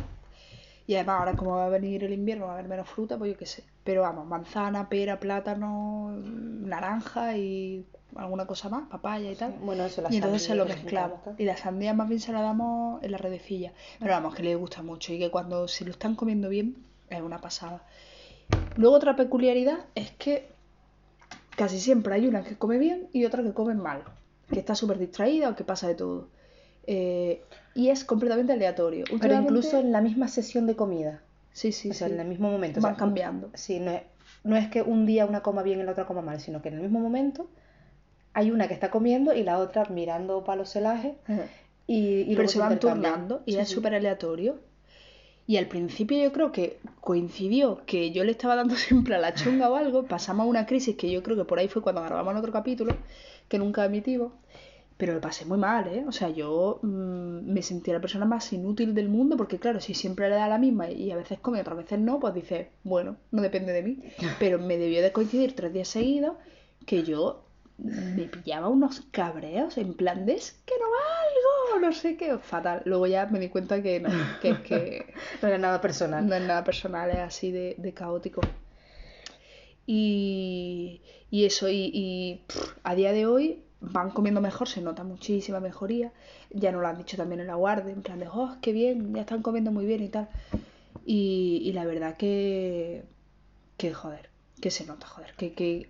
Y 0.88 0.94
además, 0.94 1.20
ahora 1.20 1.36
como 1.36 1.50
va 1.54 1.66
a 1.66 1.68
venir 1.68 2.02
el 2.02 2.14
invierno, 2.14 2.46
va 2.46 2.52
a 2.52 2.54
haber 2.54 2.66
menos 2.66 2.88
fruta, 2.88 3.18
pues 3.18 3.32
yo 3.32 3.36
qué 3.36 3.44
sé. 3.44 3.62
Pero 3.84 4.00
vamos, 4.00 4.26
manzana, 4.26 4.88
pera, 4.88 5.20
plátano, 5.20 6.16
naranja 6.16 7.36
y 7.36 7.84
alguna 8.16 8.46
cosa 8.46 8.70
más, 8.70 8.88
papaya 8.88 9.30
y 9.30 9.34
tal. 9.34 9.52
Bueno, 9.60 9.84
eso, 9.84 10.00
la 10.00 10.10
Y 10.10 10.16
entonces 10.16 10.44
se 10.44 10.54
lo 10.54 10.64
mezclamos. 10.64 11.18
Y 11.36 11.44
la 11.44 11.58
sandía 11.58 11.92
más 11.92 12.08
bien 12.08 12.22
se 12.22 12.32
la 12.32 12.40
damos 12.40 13.02
en 13.02 13.12
la 13.12 13.18
redecilla. 13.18 13.74
Pero 13.98 14.12
vamos, 14.12 14.34
que 14.34 14.42
le 14.42 14.54
gusta 14.54 14.82
mucho 14.82 15.12
y 15.12 15.18
que 15.18 15.30
cuando 15.30 15.68
si 15.68 15.84
lo 15.84 15.90
están 15.90 16.14
comiendo 16.14 16.48
bien 16.48 16.76
es 17.10 17.20
una 17.20 17.38
pasada. 17.38 17.82
Luego 18.76 18.96
otra 18.96 19.14
peculiaridad 19.14 19.80
es 19.94 20.12
que 20.12 20.48
casi 21.54 21.80
siempre 21.80 22.14
hay 22.14 22.26
una 22.26 22.44
que 22.44 22.56
come 22.56 22.78
bien 22.78 23.08
y 23.12 23.26
otra 23.26 23.42
que 23.42 23.52
come 23.52 23.74
mal. 23.74 24.04
Que 24.50 24.60
está 24.60 24.74
súper 24.74 24.98
distraída 24.98 25.50
o 25.50 25.54
que 25.54 25.64
pasa 25.64 25.86
de 25.86 25.96
todo. 25.96 26.28
Eh, 26.90 27.42
y 27.74 27.90
es 27.90 28.04
completamente 28.04 28.52
aleatorio. 28.54 29.04
Pero 29.20 29.34
incluso 29.34 29.78
en 29.78 29.92
la 29.92 30.00
misma 30.00 30.26
sesión 30.28 30.66
de 30.66 30.74
comida, 30.74 31.22
Sí, 31.52 31.72
sí, 31.72 31.90
o 31.90 31.94
sea, 31.94 32.08
sí. 32.08 32.14
en 32.14 32.20
el 32.20 32.26
mismo 32.28 32.50
momento. 32.50 32.80
o 32.80 32.82
Van 32.82 32.94
sea, 32.94 32.98
cambiando. 32.98 33.50
Sí, 33.54 33.78
no 33.80 33.90
es, 33.90 34.02
no 34.44 34.56
es 34.56 34.68
que 34.68 34.82
un 34.82 35.04
día 35.06 35.26
una 35.26 35.42
coma 35.42 35.62
bien 35.62 35.80
y 35.80 35.82
la 35.84 35.92
otra 35.92 36.06
coma 36.06 36.22
mal, 36.22 36.40
sino 36.40 36.62
que 36.62 36.68
en 36.70 36.76
el 36.76 36.80
mismo 36.82 37.00
momento 37.00 37.48
hay 38.32 38.50
una 38.50 38.68
que 38.68 38.74
está 38.74 38.90
comiendo 38.90 39.34
y 39.34 39.42
la 39.42 39.58
otra 39.58 39.84
mirando 39.90 40.44
para 40.44 40.56
los 40.56 40.70
celajes 40.72 41.14
y, 41.86 42.20
y 42.22 42.36
Pero 42.36 42.48
se 42.48 42.58
van 42.58 42.78
turnando 42.78 43.42
y 43.46 43.52
Sí, 43.54 43.58
es 43.58 43.68
sí. 43.68 43.74
súper 43.74 43.94
aleatorio. 43.94 44.60
Y 45.46 45.56
al 45.56 45.66
principio 45.66 46.22
yo 46.22 46.32
creo 46.32 46.52
que 46.52 46.78
coincidió 47.00 47.82
que 47.86 48.10
yo 48.12 48.22
le 48.24 48.32
estaba 48.32 48.54
dando 48.56 48.76
siempre 48.86 49.14
a 49.14 49.18
la 49.18 49.34
chunga 49.34 49.70
o 49.70 49.76
algo, 49.76 50.04
pasamos 50.04 50.44
a 50.46 50.48
una 50.48 50.66
crisis 50.66 50.96
que 50.96 51.10
yo 51.10 51.22
creo 51.22 51.36
que 51.36 51.44
por 51.44 51.58
ahí 51.58 51.68
fue 51.68 51.82
cuando 51.82 52.02
grabamos 52.02 52.32
el 52.32 52.38
otro 52.38 52.52
capítulo, 52.52 52.94
que 53.48 53.58
nunca 53.58 53.84
emitimos, 53.84 54.32
pero 54.98 55.14
lo 55.14 55.20
pasé 55.20 55.44
muy 55.44 55.58
mal, 55.58 55.86
¿eh? 55.86 56.04
O 56.08 56.12
sea, 56.12 56.28
yo 56.28 56.80
mm, 56.82 57.52
me 57.52 57.62
sentía 57.62 57.94
la 57.94 58.00
persona 58.00 58.24
más 58.26 58.52
inútil 58.52 58.94
del 58.94 59.08
mundo 59.08 59.36
porque, 59.36 59.58
claro, 59.60 59.80
si 59.80 59.94
siempre 59.94 60.28
le 60.28 60.34
da 60.34 60.48
la 60.48 60.58
misma 60.58 60.90
y 60.90 61.12
a 61.12 61.16
veces 61.16 61.38
come, 61.38 61.60
otras 61.60 61.78
veces 61.78 62.00
no, 62.00 62.18
pues 62.18 62.34
dices, 62.34 62.66
bueno, 62.82 63.16
no 63.30 63.40
depende 63.40 63.72
de 63.72 63.82
mí. 63.84 64.02
Pero 64.40 64.58
me 64.58 64.76
debió 64.76 65.00
de 65.00 65.12
coincidir 65.12 65.54
tres 65.54 65.72
días 65.72 65.86
seguidos 65.88 66.36
que 66.84 67.04
yo 67.04 67.44
me 67.78 68.24
pillaba 68.24 68.66
unos 68.66 69.02
cabreos 69.12 69.78
en 69.78 69.94
plan 69.94 70.26
de 70.26 70.32
es 70.34 70.60
que 70.66 70.74
no 70.80 70.86
valgo, 70.90 71.86
no 71.86 71.92
sé 71.92 72.16
qué, 72.16 72.36
fatal. 72.36 72.82
Luego 72.84 73.06
ya 73.06 73.26
me 73.26 73.38
di 73.38 73.50
cuenta 73.50 73.80
que 73.80 74.00
no, 74.00 74.10
que 74.42 74.50
es 74.50 74.58
que 74.60 75.14
No 75.42 75.46
era 75.46 75.58
nada 75.58 75.80
personal. 75.80 76.26
no 76.26 76.34
es 76.34 76.42
nada 76.42 76.64
personal, 76.64 77.08
es 77.10 77.18
así 77.18 77.52
de, 77.52 77.76
de 77.78 77.94
caótico. 77.94 78.40
Y, 79.86 81.02
y 81.30 81.44
eso, 81.44 81.68
y, 81.68 81.90
y, 81.94 82.42
pff, 82.48 82.72
a 82.82 82.96
día 82.96 83.12
de 83.12 83.26
hoy 83.26 83.62
van 83.80 84.10
comiendo 84.10 84.40
mejor, 84.40 84.68
se 84.68 84.80
nota 84.80 85.04
muchísima 85.04 85.60
mejoría. 85.60 86.12
Ya 86.50 86.72
nos 86.72 86.82
lo 86.82 86.88
han 86.88 86.98
dicho 86.98 87.16
también 87.16 87.40
en 87.40 87.46
la 87.46 87.54
guardia, 87.54 87.92
en 87.92 88.02
plan 88.02 88.18
de, 88.18 88.28
oh, 88.28 88.56
qué 88.60 88.72
bien, 88.72 89.14
ya 89.14 89.22
están 89.22 89.42
comiendo 89.42 89.70
muy 89.70 89.86
bien 89.86 90.02
y 90.02 90.08
tal. 90.08 90.28
Y, 91.06 91.62
y 91.64 91.72
la 91.72 91.84
verdad 91.84 92.16
que, 92.16 93.04
que, 93.76 93.92
joder, 93.94 94.30
que 94.60 94.70
se 94.70 94.86
nota, 94.86 95.06
joder, 95.06 95.34
que, 95.34 95.52
que 95.54 95.88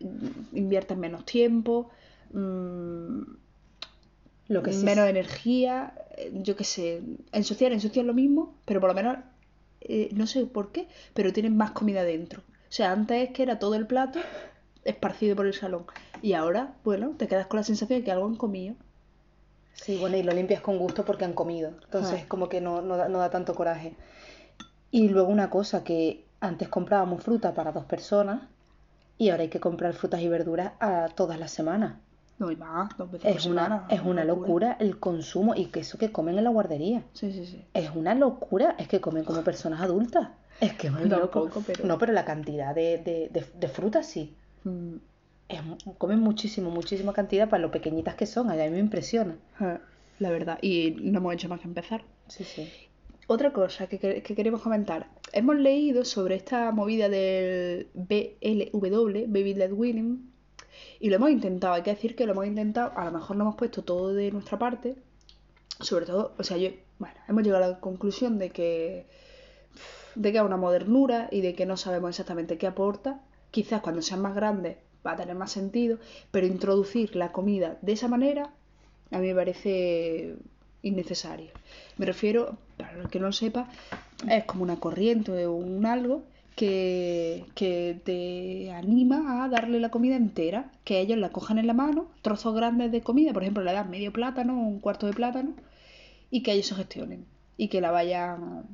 invierten 0.52 1.00
menos 1.00 1.24
tiempo, 1.24 1.90
mm, 2.32 3.20
Lo 4.48 4.62
que 4.62 4.72
menos 4.72 5.08
energía, 5.08 5.94
yo 6.32 6.56
qué 6.56 6.64
sé, 6.64 7.02
ensuciar, 7.32 7.72
ensuciar 7.72 8.04
lo 8.06 8.14
mismo, 8.14 8.54
pero 8.64 8.80
por 8.80 8.88
lo 8.90 8.94
menos, 8.94 9.18
eh, 9.80 10.08
no 10.14 10.26
sé 10.26 10.46
por 10.46 10.72
qué, 10.72 10.88
pero 11.14 11.32
tienen 11.32 11.56
más 11.56 11.72
comida 11.72 12.02
dentro. 12.04 12.40
O 12.40 12.72
sea, 12.72 12.92
antes 12.92 13.30
que 13.30 13.42
era 13.42 13.58
todo 13.58 13.74
el 13.74 13.86
plato 13.86 14.20
esparcido 14.88 15.36
por 15.36 15.46
el 15.46 15.54
salón. 15.54 15.84
Y 16.22 16.32
ahora, 16.32 16.74
bueno, 16.84 17.10
te 17.16 17.28
quedas 17.28 17.46
con 17.46 17.58
la 17.58 17.64
sensación 17.64 18.00
de 18.00 18.04
que 18.04 18.12
algo 18.12 18.26
han 18.26 18.36
comido. 18.36 18.74
Sí, 19.74 19.96
bueno, 19.98 20.16
y 20.16 20.22
lo 20.22 20.32
limpias 20.32 20.60
con 20.60 20.78
gusto 20.78 21.04
porque 21.04 21.24
han 21.24 21.32
comido. 21.34 21.70
Entonces, 21.84 22.22
Ah. 22.22 22.28
como 22.28 22.48
que 22.48 22.60
no, 22.60 22.82
no, 22.82 22.96
da, 22.96 23.08
no 23.08 23.18
da 23.18 23.30
tanto 23.30 23.54
coraje. 23.54 23.94
Y 24.90 25.08
luego 25.08 25.28
una 25.28 25.50
cosa, 25.50 25.84
que 25.84 26.24
antes 26.40 26.68
comprábamos 26.68 27.22
fruta 27.22 27.54
para 27.54 27.72
dos 27.72 27.84
personas 27.84 28.42
y 29.18 29.30
ahora 29.30 29.42
hay 29.44 29.48
que 29.48 29.60
comprar 29.60 29.92
frutas 29.94 30.20
y 30.20 30.28
verduras 30.28 30.72
a 30.80 31.08
todas 31.14 31.38
las 31.38 31.50
semanas. 31.52 31.94
No, 32.38 32.50
y 32.52 32.56
más, 32.56 32.96
dos 32.96 33.10
veces 33.10 33.26
por 33.32 33.36
Es 33.36 33.46
una, 33.46 33.64
semana. 33.64 33.86
es 33.90 34.00
una 34.00 34.24
locura 34.24 34.76
el 34.78 34.98
consumo 35.00 35.54
y 35.56 35.66
que 35.66 35.80
eso 35.80 35.98
que 35.98 36.12
comen 36.12 36.38
en 36.38 36.44
la 36.44 36.50
guardería. 36.50 37.02
Sí, 37.12 37.32
sí, 37.32 37.44
sí. 37.46 37.64
Es 37.74 37.90
una 37.94 38.14
locura, 38.14 38.76
es 38.78 38.86
que 38.88 39.00
comen 39.00 39.24
como 39.24 39.42
personas 39.42 39.80
adultas. 39.80 40.28
Es 40.60 40.72
que 40.74 40.86
es 40.88 40.92
loco. 40.92 41.42
Tampoco, 41.42 41.62
pero- 41.66 41.84
No, 41.84 41.98
pero 41.98 42.12
la 42.12 42.24
cantidad 42.24 42.74
de, 42.74 42.98
de, 42.98 43.28
de, 43.32 43.44
de 43.58 43.68
frutas 43.68 44.06
sí. 44.06 44.34
Es, 45.48 45.60
comen 45.98 46.20
muchísimo, 46.20 46.70
muchísima 46.70 47.12
cantidad 47.12 47.48
para 47.48 47.62
lo 47.62 47.70
pequeñitas 47.70 48.14
que 48.16 48.26
son. 48.26 48.50
A 48.50 48.54
mí 48.54 48.70
me 48.70 48.78
impresiona. 48.78 49.36
La 50.18 50.30
verdad, 50.30 50.58
y 50.62 50.90
no 51.00 51.18
hemos 51.18 51.34
hecho 51.34 51.48
más 51.48 51.60
que 51.60 51.68
empezar. 51.68 52.02
Sí, 52.28 52.44
sí. 52.44 52.68
Otra 53.28 53.52
cosa 53.52 53.86
que, 53.88 53.98
que- 53.98 54.22
que 54.22 54.34
queremos 54.34 54.62
comentar. 54.62 55.08
Hemos 55.32 55.56
leído 55.56 56.04
sobre 56.04 56.34
esta 56.34 56.72
movida 56.72 57.08
del 57.08 57.88
BLW, 57.94 59.26
Baby 59.28 59.54
Led 59.54 59.72
Weaning, 59.72 60.30
y 61.00 61.08
lo 61.10 61.16
hemos 61.16 61.30
intentado. 61.30 61.74
Hay 61.74 61.82
que 61.82 61.90
decir 61.90 62.16
que 62.16 62.26
lo 62.26 62.32
hemos 62.32 62.46
intentado. 62.46 62.92
A 62.96 63.04
lo 63.06 63.12
mejor 63.12 63.36
no 63.36 63.44
hemos 63.44 63.56
puesto 63.56 63.82
todo 63.84 64.12
de 64.14 64.30
nuestra 64.32 64.58
parte. 64.58 64.96
Sobre 65.80 66.06
todo, 66.06 66.34
o 66.38 66.42
sea, 66.42 66.56
yo, 66.56 66.70
bueno, 66.98 67.14
hemos 67.28 67.42
llegado 67.44 67.64
a 67.64 67.68
la 67.68 67.80
conclusión 67.80 68.38
de 68.38 68.50
que, 68.50 69.06
de 70.16 70.32
que 70.32 70.38
es 70.38 70.44
una 70.44 70.56
modernura 70.56 71.28
y 71.30 71.40
de 71.42 71.54
que 71.54 71.66
no 71.66 71.76
sabemos 71.76 72.10
exactamente 72.10 72.58
qué 72.58 72.66
aporta. 72.66 73.20
Quizás 73.50 73.80
cuando 73.80 74.02
sean 74.02 74.20
más 74.20 74.34
grandes 74.34 74.76
va 75.06 75.12
a 75.12 75.16
tener 75.16 75.34
más 75.34 75.52
sentido, 75.52 75.98
pero 76.30 76.46
introducir 76.46 77.16
la 77.16 77.32
comida 77.32 77.78
de 77.82 77.92
esa 77.92 78.08
manera 78.08 78.50
a 79.10 79.18
mí 79.18 79.28
me 79.28 79.34
parece 79.34 80.36
innecesario. 80.82 81.50
Me 81.96 82.06
refiero, 82.06 82.58
para 82.76 83.00
el 83.00 83.08
que 83.08 83.18
no 83.18 83.26
lo 83.26 83.32
sepa, 83.32 83.68
es 84.28 84.44
como 84.44 84.62
una 84.62 84.76
corriente 84.76 85.46
o 85.46 85.54
un 85.54 85.86
algo 85.86 86.22
que, 86.56 87.44
que 87.54 88.00
te 88.04 88.70
anima 88.72 89.44
a 89.44 89.48
darle 89.48 89.80
la 89.80 89.90
comida 89.90 90.16
entera, 90.16 90.70
que 90.84 91.00
ellos 91.00 91.18
la 91.18 91.30
cojan 91.30 91.58
en 91.58 91.66
la 91.66 91.74
mano, 91.74 92.08
trozos 92.22 92.54
grandes 92.54 92.92
de 92.92 93.00
comida, 93.00 93.32
por 93.32 93.42
ejemplo, 93.42 93.62
le 93.62 93.72
dan 93.72 93.90
medio 93.90 94.12
plátano 94.12 94.60
un 94.60 94.80
cuarto 94.80 95.06
de 95.06 95.14
plátano, 95.14 95.54
y 96.30 96.42
que 96.42 96.52
ellos 96.52 96.66
se 96.66 96.74
gestionen 96.74 97.24
y 97.56 97.68
que 97.68 97.80
la 97.80 97.90
vayan... 97.90 98.64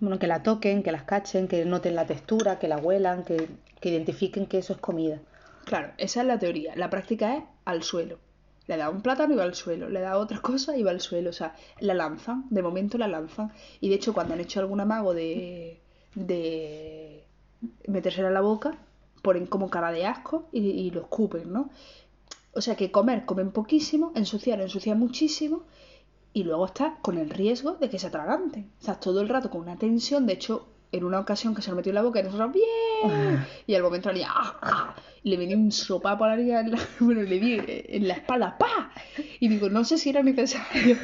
Bueno, 0.00 0.18
que 0.18 0.26
la 0.26 0.42
toquen, 0.42 0.82
que 0.82 0.92
las 0.92 1.04
cachen, 1.04 1.48
que 1.48 1.64
noten 1.64 1.94
la 1.94 2.06
textura, 2.06 2.58
que 2.58 2.68
la 2.68 2.76
huelan, 2.78 3.24
que, 3.24 3.48
que 3.80 3.88
identifiquen 3.88 4.46
que 4.46 4.58
eso 4.58 4.72
es 4.74 4.78
comida. 4.80 5.20
Claro, 5.64 5.92
esa 5.98 6.20
es 6.20 6.26
la 6.26 6.38
teoría. 6.38 6.74
La 6.76 6.90
práctica 6.90 7.36
es 7.36 7.44
al 7.64 7.82
suelo. 7.82 8.18
Le 8.66 8.76
da 8.76 8.90
un 8.90 9.02
plátano 9.02 9.34
y 9.34 9.36
va 9.36 9.44
al 9.44 9.54
suelo. 9.54 9.88
Le 9.88 10.00
da 10.00 10.18
otra 10.18 10.40
cosa 10.40 10.76
y 10.76 10.82
va 10.82 10.90
al 10.90 11.00
suelo. 11.00 11.30
O 11.30 11.32
sea, 11.32 11.54
la 11.80 11.94
lanzan. 11.94 12.46
De 12.50 12.62
momento 12.62 12.98
la 12.98 13.08
lanzan. 13.08 13.52
Y 13.80 13.88
de 13.88 13.94
hecho, 13.96 14.14
cuando 14.14 14.34
han 14.34 14.40
hecho 14.40 14.60
algún 14.60 14.80
amago 14.80 15.14
de, 15.14 15.80
de 16.14 17.24
metérsela 17.86 18.28
en 18.28 18.34
la 18.34 18.40
boca, 18.40 18.76
ponen 19.22 19.46
como 19.46 19.70
cara 19.70 19.90
de 19.92 20.06
asco 20.06 20.48
y, 20.52 20.60
y 20.60 20.90
lo 20.90 21.00
escupen, 21.02 21.52
¿no? 21.52 21.70
O 22.52 22.60
sea 22.60 22.76
que 22.76 22.90
comer, 22.90 23.24
comen 23.24 23.50
poquísimo, 23.50 24.12
ensuciar, 24.14 24.60
ensucian 24.60 24.98
muchísimo. 24.98 25.64
Y 26.34 26.42
luego 26.44 26.66
estás 26.66 26.94
con 27.00 27.16
el 27.16 27.30
riesgo 27.30 27.76
de 27.76 27.88
que 27.88 27.98
se 27.98 28.08
atraganten. 28.08 28.70
Estás 28.80 29.00
todo 29.00 29.20
el 29.22 29.28
rato 29.28 29.48
con 29.50 29.62
una 29.62 29.76
tensión. 29.76 30.26
De 30.26 30.32
hecho, 30.34 30.66
en 30.92 31.04
una 31.04 31.20
ocasión 31.20 31.54
que 31.54 31.62
se 31.62 31.70
lo 31.70 31.76
metió 31.76 31.90
en 31.90 31.94
la 31.94 32.02
boca 32.02 32.20
y 32.20 32.24
nosotros, 32.24 32.52
¡bien! 32.52 33.46
Y 33.66 33.74
al 33.74 33.82
momento 33.82 34.12
le, 34.12 34.24
¡ah! 34.24 34.58
¡ah! 34.60 34.94
y 35.22 35.30
le 35.30 35.36
venía 35.38 35.56
un 35.56 35.70
sopapo 35.72 36.24
a 36.24 36.28
la 36.28 36.36
niña 36.36 36.60
en 36.60 36.72
la, 36.72 36.78
bueno, 37.00 37.22
le 37.22 37.38
di 37.38 37.58
en 37.66 38.08
la 38.08 38.14
espalda, 38.14 38.58
¡pa! 38.58 38.90
Y 39.40 39.48
digo, 39.48 39.70
no 39.70 39.84
sé 39.84 39.96
si 39.96 40.10
era 40.10 40.22
necesario. 40.22 40.96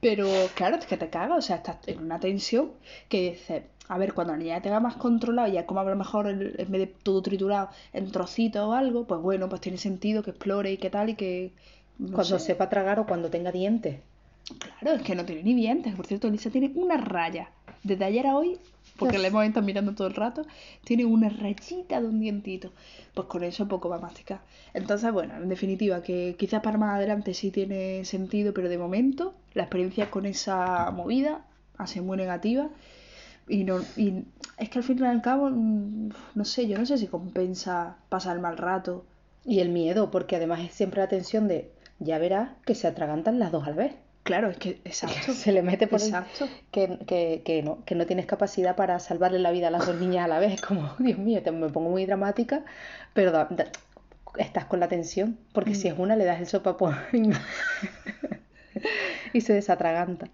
Pero 0.00 0.26
claro, 0.54 0.76
es 0.76 0.86
que 0.86 0.96
te 0.96 1.08
cagas. 1.08 1.38
O 1.38 1.42
sea, 1.42 1.56
estás 1.56 1.78
en 1.86 2.00
una 2.00 2.18
tensión 2.20 2.72
que 3.08 3.30
dices, 3.30 3.62
a 3.88 3.96
ver, 3.98 4.12
cuando 4.12 4.32
la 4.32 4.38
niña 4.40 4.60
tenga 4.60 4.80
más 4.80 4.96
controlado, 4.96 5.52
ya 5.52 5.66
como 5.66 5.80
a 5.80 5.84
lo 5.84 5.94
mejor 5.96 6.26
el- 6.26 6.54
en 6.58 6.70
vez 6.72 6.80
de 6.80 6.86
todo 6.88 7.22
triturado 7.22 7.68
en 7.92 8.10
trocitos 8.10 8.62
o 8.64 8.72
algo, 8.72 9.06
pues 9.06 9.20
bueno, 9.20 9.48
pues 9.48 9.60
tiene 9.60 9.78
sentido 9.78 10.22
que 10.24 10.30
explore 10.30 10.72
y 10.72 10.78
qué 10.78 10.90
tal 10.90 11.10
y 11.10 11.14
que... 11.14 11.52
no 11.98 12.08
Cuando 12.16 12.38
sé. 12.40 12.46
sepa 12.46 12.68
tragar 12.68 12.98
o 12.98 13.06
cuando 13.06 13.30
tenga 13.30 13.52
dientes. 13.52 14.00
Claro, 14.80 14.96
es 14.98 15.02
que 15.02 15.14
no 15.14 15.24
tiene 15.24 15.42
ni 15.42 15.54
dientes. 15.54 15.94
Por 15.94 16.06
cierto, 16.06 16.28
Elisa 16.28 16.50
tiene 16.50 16.72
una 16.74 16.96
raya. 16.96 17.50
Desde 17.82 18.04
ayer 18.04 18.26
a 18.26 18.36
hoy, 18.36 18.58
porque 18.98 19.18
la 19.18 19.28
hemos 19.28 19.44
estado 19.44 19.64
mirando 19.64 19.94
todo 19.94 20.06
el 20.06 20.14
rato, 20.14 20.46
tiene 20.84 21.04
una 21.04 21.28
rayita 21.28 22.00
de 22.00 22.06
un 22.06 22.20
dientito. 22.20 22.72
Pues 23.14 23.26
con 23.28 23.44
eso 23.44 23.68
poco 23.68 23.88
va 23.88 23.96
a 23.96 24.00
masticar. 24.00 24.40
Entonces, 24.72 25.12
bueno, 25.12 25.36
en 25.36 25.48
definitiva, 25.48 26.02
que 26.02 26.36
quizás 26.38 26.62
para 26.62 26.78
más 26.78 26.96
adelante 26.96 27.34
sí 27.34 27.50
tiene 27.50 28.04
sentido, 28.04 28.52
pero 28.54 28.68
de 28.68 28.78
momento 28.78 29.34
la 29.54 29.64
experiencia 29.64 30.10
con 30.10 30.26
esa 30.26 30.90
movida 30.90 31.44
ha 31.78 31.86
sido 31.86 32.04
muy 32.04 32.16
negativa. 32.16 32.68
Y, 33.48 33.64
no, 33.64 33.80
y 33.96 34.24
es 34.58 34.68
que 34.70 34.78
al 34.78 34.84
fin 34.84 34.98
y 35.00 35.04
al 35.04 35.22
cabo, 35.22 35.50
mm, 35.50 36.10
no 36.34 36.44
sé, 36.44 36.66
yo 36.68 36.78
no 36.78 36.86
sé 36.86 36.98
si 36.98 37.06
compensa 37.06 37.96
pasar 38.08 38.36
el 38.36 38.42
mal 38.42 38.56
rato. 38.56 39.04
Y 39.46 39.60
el 39.60 39.68
miedo, 39.68 40.10
porque 40.10 40.36
además 40.36 40.60
es 40.60 40.72
siempre 40.72 41.02
la 41.02 41.08
tensión 41.08 41.48
de, 41.48 41.70
ya 41.98 42.18
verás 42.18 42.50
que 42.64 42.74
se 42.74 42.86
atragantan 42.86 43.38
las 43.38 43.52
dos 43.52 43.66
a 43.66 43.70
la 43.70 43.76
vez. 43.76 43.94
Claro, 44.24 44.50
es 44.50 44.56
que, 44.56 44.80
exacto. 44.84 45.32
Se 45.34 45.52
le 45.52 45.62
mete 45.62 45.86
por 45.86 46.00
el- 46.00 46.06
Exacto. 46.06 46.48
que, 46.72 46.98
que, 47.06 47.42
que 47.44 47.62
no, 47.62 47.84
que 47.84 47.94
no 47.94 48.06
tienes 48.06 48.26
capacidad 48.26 48.74
para 48.74 48.98
salvarle 48.98 49.38
la 49.38 49.50
vida 49.52 49.68
a 49.68 49.70
las 49.70 49.86
dos 49.86 50.00
niñas 50.00 50.24
a 50.24 50.28
la 50.28 50.38
vez. 50.40 50.60
Como, 50.66 50.90
Dios 50.98 51.18
mío, 51.18 51.42
te- 51.42 51.52
me 51.52 51.68
pongo 51.68 51.90
muy 51.90 52.04
dramática, 52.06 52.64
pero 53.12 53.30
da- 53.32 53.48
da- 53.50 53.70
estás 54.38 54.64
con 54.64 54.80
la 54.80 54.88
tensión, 54.88 55.38
porque 55.52 55.70
Mm. 55.70 55.74
si 55.74 55.88
es 55.88 55.94
una 55.98 56.16
le 56.16 56.24
das 56.24 56.40
el 56.40 56.46
sopapo 56.48 56.90
y 59.32 59.40
se 59.40 59.52
desatraganta. 59.52 60.28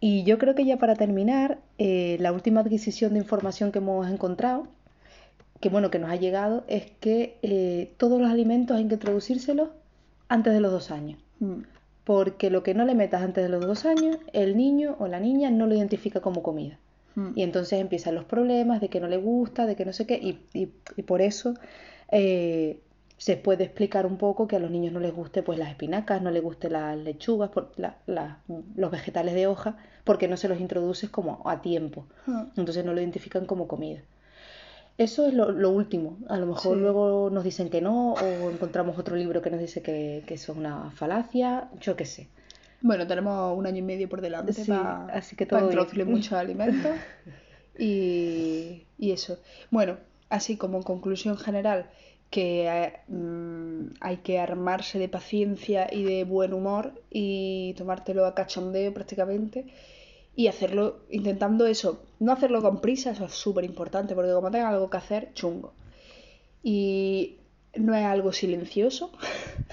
Y 0.00 0.24
yo 0.24 0.38
creo 0.38 0.54
que 0.54 0.64
ya 0.64 0.76
para 0.78 0.94
terminar, 0.94 1.58
eh, 1.78 2.16
la 2.20 2.32
última 2.32 2.60
adquisición 2.60 3.12
de 3.14 3.18
información 3.20 3.72
que 3.72 3.78
hemos 3.78 4.08
encontrado, 4.10 4.68
que 5.60 5.68
bueno, 5.68 5.90
que 5.90 5.98
nos 5.98 6.10
ha 6.10 6.16
llegado, 6.16 6.64
es 6.68 6.84
que 7.00 7.38
eh, 7.42 7.92
todos 7.96 8.20
los 8.20 8.30
alimentos 8.30 8.76
hay 8.76 8.86
que 8.86 8.94
introducírselos 8.94 9.70
antes 10.28 10.52
de 10.52 10.60
los 10.60 10.70
dos 10.72 10.90
años. 10.90 11.18
Mm. 11.40 11.62
Porque 12.08 12.48
lo 12.48 12.62
que 12.62 12.72
no 12.72 12.86
le 12.86 12.94
metas 12.94 13.20
antes 13.20 13.44
de 13.44 13.50
los 13.50 13.60
dos 13.66 13.84
años, 13.84 14.16
el 14.32 14.56
niño 14.56 14.96
o 14.98 15.08
la 15.08 15.20
niña 15.20 15.50
no 15.50 15.66
lo 15.66 15.74
identifica 15.74 16.20
como 16.20 16.42
comida. 16.42 16.78
Mm. 17.16 17.32
Y 17.34 17.42
entonces 17.42 17.78
empiezan 17.80 18.14
los 18.14 18.24
problemas 18.24 18.80
de 18.80 18.88
que 18.88 18.98
no 18.98 19.08
le 19.08 19.18
gusta, 19.18 19.66
de 19.66 19.76
que 19.76 19.84
no 19.84 19.92
sé 19.92 20.06
qué, 20.06 20.14
y, 20.14 20.40
y- 20.54 20.72
y 20.96 21.02
por 21.02 21.20
eso 21.20 21.52
eh, 22.10 22.80
se 23.18 23.36
puede 23.36 23.64
explicar 23.64 24.06
un 24.06 24.16
poco 24.16 24.48
que 24.48 24.56
a 24.56 24.58
los 24.58 24.70
niños 24.70 24.92
no 24.94 25.00
les 25.00 25.12
guste 25.14 25.42
pues 25.42 25.58
las 25.58 25.68
espinacas, 25.68 26.22
no 26.22 26.30
les 26.30 26.42
guste 26.42 26.70
las 26.70 26.96
lechugas, 26.96 27.50
por- 27.50 27.72
la- 27.76 27.98
la- 28.06 28.38
los 28.74 28.90
vegetales 28.90 29.34
de 29.34 29.46
hoja, 29.46 29.76
porque 30.04 30.28
no 30.28 30.38
se 30.38 30.48
los 30.48 30.60
introduces 30.60 31.10
como 31.10 31.42
a 31.44 31.60
tiempo. 31.60 32.06
Ah. 32.26 32.46
Entonces 32.56 32.86
no 32.86 32.94
lo 32.94 33.00
identifican 33.00 33.44
como 33.44 33.68
comida. 33.68 34.00
Eso 34.98 35.26
es 35.28 35.34
lo, 35.34 35.52
lo 35.52 35.70
último. 35.70 36.18
A 36.28 36.36
lo 36.38 36.46
mejor 36.46 36.76
Sí. 36.76 36.80
luego 36.80 37.30
nos 37.30 37.44
dicen 37.44 37.70
que 37.70 37.80
no, 37.80 38.12
o 38.14 38.50
encontramos 38.50 38.98
otro 38.98 39.16
libro 39.16 39.40
que 39.42 39.50
nos 39.50 39.60
dice 39.60 39.80
que, 39.80 40.24
que 40.26 40.34
eso 40.34 40.52
es 40.52 40.58
una 40.58 40.90
falacia, 40.90 41.70
yo 41.80 41.96
qué 41.96 42.04
sé. 42.04 42.28
Bueno, 42.80 43.06
tenemos 43.06 43.56
un 43.56 43.66
año 43.66 43.78
y 43.78 43.82
medio 43.82 44.08
por 44.08 44.20
delante 44.20 44.52
Sí, 44.52 44.70
para, 44.70 45.06
así 45.06 45.36
que 45.36 45.46
para 45.46 45.60
todo 45.62 45.68
bien. 45.68 45.78
introducirle 45.78 46.04
muchos 46.16 46.32
alimentos. 46.32 46.92
Y, 47.78 48.84
y 48.98 49.12
eso. 49.12 49.38
Bueno, 49.70 49.98
así 50.30 50.56
como 50.56 50.82
conclusión 50.82 51.36
general, 51.38 51.86
que 52.30 52.92
mm, 53.08 53.94
hay 54.00 54.18
que 54.18 54.38
armarse 54.40 54.98
de 54.98 55.08
paciencia 55.08 55.88
y 55.92 56.02
de 56.04 56.24
buen 56.24 56.52
humor 56.52 56.92
y 57.10 57.74
tomártelo 57.78 58.26
a 58.26 58.34
cachondeo 58.34 58.92
prácticamente 58.92 59.66
y 60.38 60.46
hacerlo 60.46 61.00
intentando 61.10 61.66
eso, 61.66 62.00
no 62.20 62.30
hacerlo 62.30 62.62
con 62.62 62.80
prisa, 62.80 63.10
eso 63.10 63.24
es 63.24 63.32
súper 63.32 63.64
importante 63.64 64.14
porque 64.14 64.32
como 64.32 64.52
tenga 64.52 64.68
algo 64.68 64.88
que 64.88 64.96
hacer, 64.96 65.32
chungo. 65.34 65.72
Y 66.62 67.38
no 67.74 67.92
es 67.92 68.04
algo 68.04 68.32
silencioso, 68.32 69.10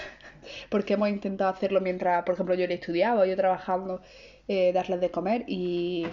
porque 0.72 0.95
hemos 0.95 1.10
intentado 1.10 1.51
hacerlo 1.51 1.81
mientras, 1.81 2.24
por 2.24 2.34
ejemplo, 2.34 2.55
yo 2.55 2.65
le 2.65 2.74
estudiaba, 2.74 3.27
yo 3.27 3.36
trabajando, 3.36 4.01
eh, 4.48 4.74
darles 4.74 5.01
de 5.01 5.12
comer 5.12 5.43
y 5.48 6.07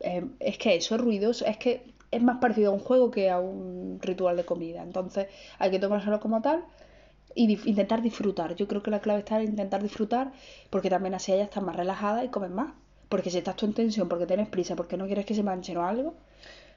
eh, 0.00 0.24
es 0.40 0.58
que 0.58 0.74
eso 0.74 0.96
es 0.96 1.00
ruidoso, 1.00 1.46
es 1.46 1.56
que 1.56 1.84
es 2.10 2.20
más 2.20 2.38
parecido 2.38 2.72
a 2.72 2.74
un 2.74 2.80
juego 2.80 3.12
que 3.12 3.30
a 3.30 3.38
un 3.38 4.00
ritual 4.02 4.36
de 4.36 4.44
comida. 4.44 4.82
Entonces 4.82 5.28
hay 5.60 5.70
que 5.70 5.78
tomárselo 5.78 6.18
como 6.18 6.42
tal 6.42 6.64
y 7.36 7.60
intentar 7.70 8.02
disfrutar. 8.02 8.56
Yo 8.56 8.66
creo 8.66 8.82
que 8.82 8.90
la 8.90 9.00
clave 9.00 9.20
está 9.20 9.40
en 9.40 9.50
intentar 9.50 9.84
disfrutar 9.84 10.32
porque 10.68 10.90
también 10.90 11.14
así 11.14 11.32
ella 11.32 11.44
está 11.44 11.60
más 11.60 11.76
relajada 11.76 12.24
y 12.24 12.28
comes 12.28 12.50
más. 12.50 12.72
Porque 13.12 13.30
si 13.30 13.36
estás 13.36 13.56
tú 13.56 13.66
en 13.66 13.74
tensión, 13.74 14.08
porque 14.08 14.24
tienes 14.24 14.48
prisa, 14.48 14.74
porque 14.74 14.96
no 14.96 15.04
quieres 15.04 15.26
que 15.26 15.34
se 15.34 15.42
manche 15.42 15.76
o 15.76 15.82
algo, 15.82 16.14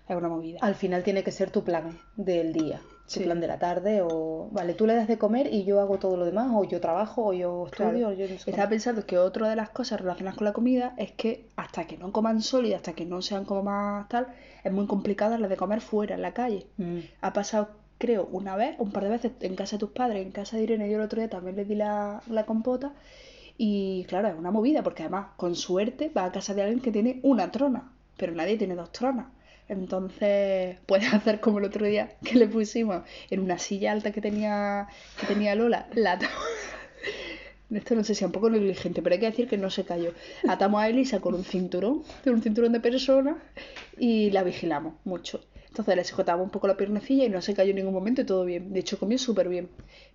es 0.05 0.15
una 0.17 0.27
movida. 0.27 0.59
Al 0.61 0.75
final 0.75 1.01
tiene 1.01 1.23
que 1.23 1.31
ser 1.31 1.49
tu 1.49 1.63
plan 1.63 1.97
del 2.17 2.51
día, 2.51 2.81
tu 3.11 3.21
plan 3.21 3.39
de 3.39 3.47
la 3.47 3.57
tarde 3.57 4.01
o... 4.03 4.49
Vale, 4.51 4.73
tú 4.73 4.85
le 4.85 4.95
das 4.95 5.07
de 5.07 5.17
comer 5.17 5.47
y 5.53 5.63
yo 5.63 5.79
hago 5.79 5.97
todo 5.97 6.17
lo 6.17 6.25
demás, 6.25 6.51
o 6.53 6.65
yo 6.65 6.81
trabajo, 6.81 7.27
o 7.27 7.31
yo 7.31 7.67
estudio, 7.67 8.09
o 8.09 8.11
yo 8.11 8.27
no 8.27 8.37
sé 8.37 8.49
Estaba 8.49 8.67
pensando 8.67 9.05
que 9.05 9.17
otra 9.17 9.49
de 9.49 9.55
las 9.55 9.69
cosas 9.69 10.01
relacionadas 10.01 10.37
con 10.37 10.43
la 10.43 10.51
comida 10.51 10.93
es 10.97 11.13
que 11.13 11.47
hasta 11.55 11.87
que 11.87 11.97
no 11.97 12.11
coman 12.11 12.41
sólidas, 12.41 12.79
hasta 12.79 12.91
que 12.91 13.05
no 13.05 13.21
sean 13.21 13.45
como 13.45 13.63
más 13.63 14.09
tal, 14.09 14.27
es 14.65 14.73
muy 14.73 14.87
complicado 14.87 15.37
la 15.37 15.47
de 15.47 15.55
comer 15.55 15.79
fuera, 15.79 16.15
en 16.15 16.21
la 16.21 16.33
calle. 16.33 16.67
Mm. 16.75 16.99
Ha 17.21 17.31
pasado, 17.31 17.69
creo, 17.97 18.27
una 18.29 18.57
vez, 18.57 18.75
un 18.77 18.91
par 18.91 19.03
de 19.03 19.09
veces 19.09 19.31
en 19.39 19.55
casa 19.55 19.77
de 19.77 19.79
tus 19.79 19.91
padres, 19.91 20.21
en 20.21 20.33
casa 20.33 20.57
de 20.57 20.63
Irene, 20.63 20.89
yo 20.89 20.97
el 20.97 21.03
otro 21.03 21.21
día 21.21 21.29
también 21.29 21.55
le 21.55 21.63
di 21.63 21.75
la, 21.75 22.21
la 22.29 22.45
compota. 22.45 22.91
Y 23.57 24.05
claro, 24.07 24.27
es 24.27 24.35
una 24.35 24.51
movida, 24.51 24.83
porque 24.83 25.03
además, 25.03 25.27
con 25.37 25.55
suerte, 25.55 26.09
va 26.15 26.25
a 26.25 26.31
casa 26.31 26.53
de 26.53 26.63
alguien 26.63 26.81
que 26.81 26.91
tiene 26.91 27.19
una 27.23 27.51
trona, 27.51 27.91
pero 28.17 28.33
nadie 28.33 28.57
tiene 28.57 28.75
dos 28.75 28.91
tronas. 28.91 29.27
Entonces 29.67 30.77
puedes 30.85 31.11
hacer 31.13 31.39
como 31.39 31.59
el 31.59 31.65
otro 31.65 31.85
día 31.85 32.11
que 32.23 32.35
le 32.35 32.47
pusimos 32.47 33.03
en 33.29 33.39
una 33.39 33.57
silla 33.57 33.91
alta 33.91 34.11
que 34.11 34.21
tenía, 34.21 34.87
que 35.19 35.25
tenía 35.25 35.55
Lola, 35.55 35.87
la 35.93 36.19
esto 37.71 37.95
no 37.95 38.03
sé 38.03 38.13
si 38.13 38.23
es 38.23 38.27
un 38.27 38.31
poco 38.31 38.49
negligente, 38.49 39.01
pero 39.01 39.13
hay 39.13 39.19
que 39.19 39.31
decir 39.31 39.47
que 39.47 39.57
no 39.57 39.69
se 39.69 39.83
cayó. 39.83 40.11
Atamos 40.47 40.81
a 40.81 40.89
Elisa 40.89 41.19
con 41.19 41.33
un 41.33 41.43
cinturón, 41.43 42.03
con 42.23 42.33
un 42.33 42.41
cinturón 42.41 42.73
de 42.73 42.79
persona, 42.79 43.37
y 43.97 44.29
la 44.31 44.43
vigilamos 44.43 44.93
mucho. 45.03 45.41
Entonces 45.75 45.97
le 45.97 46.05
sujetamos 46.05 46.45
un 46.45 46.51
poco 46.51 46.67
la 46.67 46.77
piernecilla 46.77 47.25
y 47.25 47.29
no 47.29 47.41
se 47.41 47.53
cayó 47.53 47.71
en 47.71 47.75
ningún 47.75 47.93
momento 47.93 48.21
y 48.21 48.25
todo 48.25 48.45
bien. 48.45 48.71
De 48.71 48.79
hecho, 48.79 48.97
comió 48.97 49.17
súper 49.17 49.49
bien. 49.49 49.67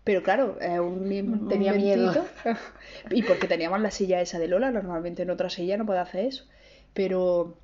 Pero 0.04 0.22
claro, 0.22 0.56
un, 0.82 1.48
tenía 1.50 1.74
miedo. 1.74 2.14
y 3.10 3.22
porque 3.22 3.46
teníamos 3.46 3.78
la 3.82 3.90
silla 3.90 4.22
esa 4.22 4.38
de 4.38 4.48
Lola, 4.48 4.70
normalmente 4.70 5.22
en 5.22 5.30
otra 5.30 5.50
silla 5.50 5.76
no 5.76 5.84
puede 5.84 5.98
hacer 5.98 6.24
eso. 6.24 6.44
Pero 6.94 7.56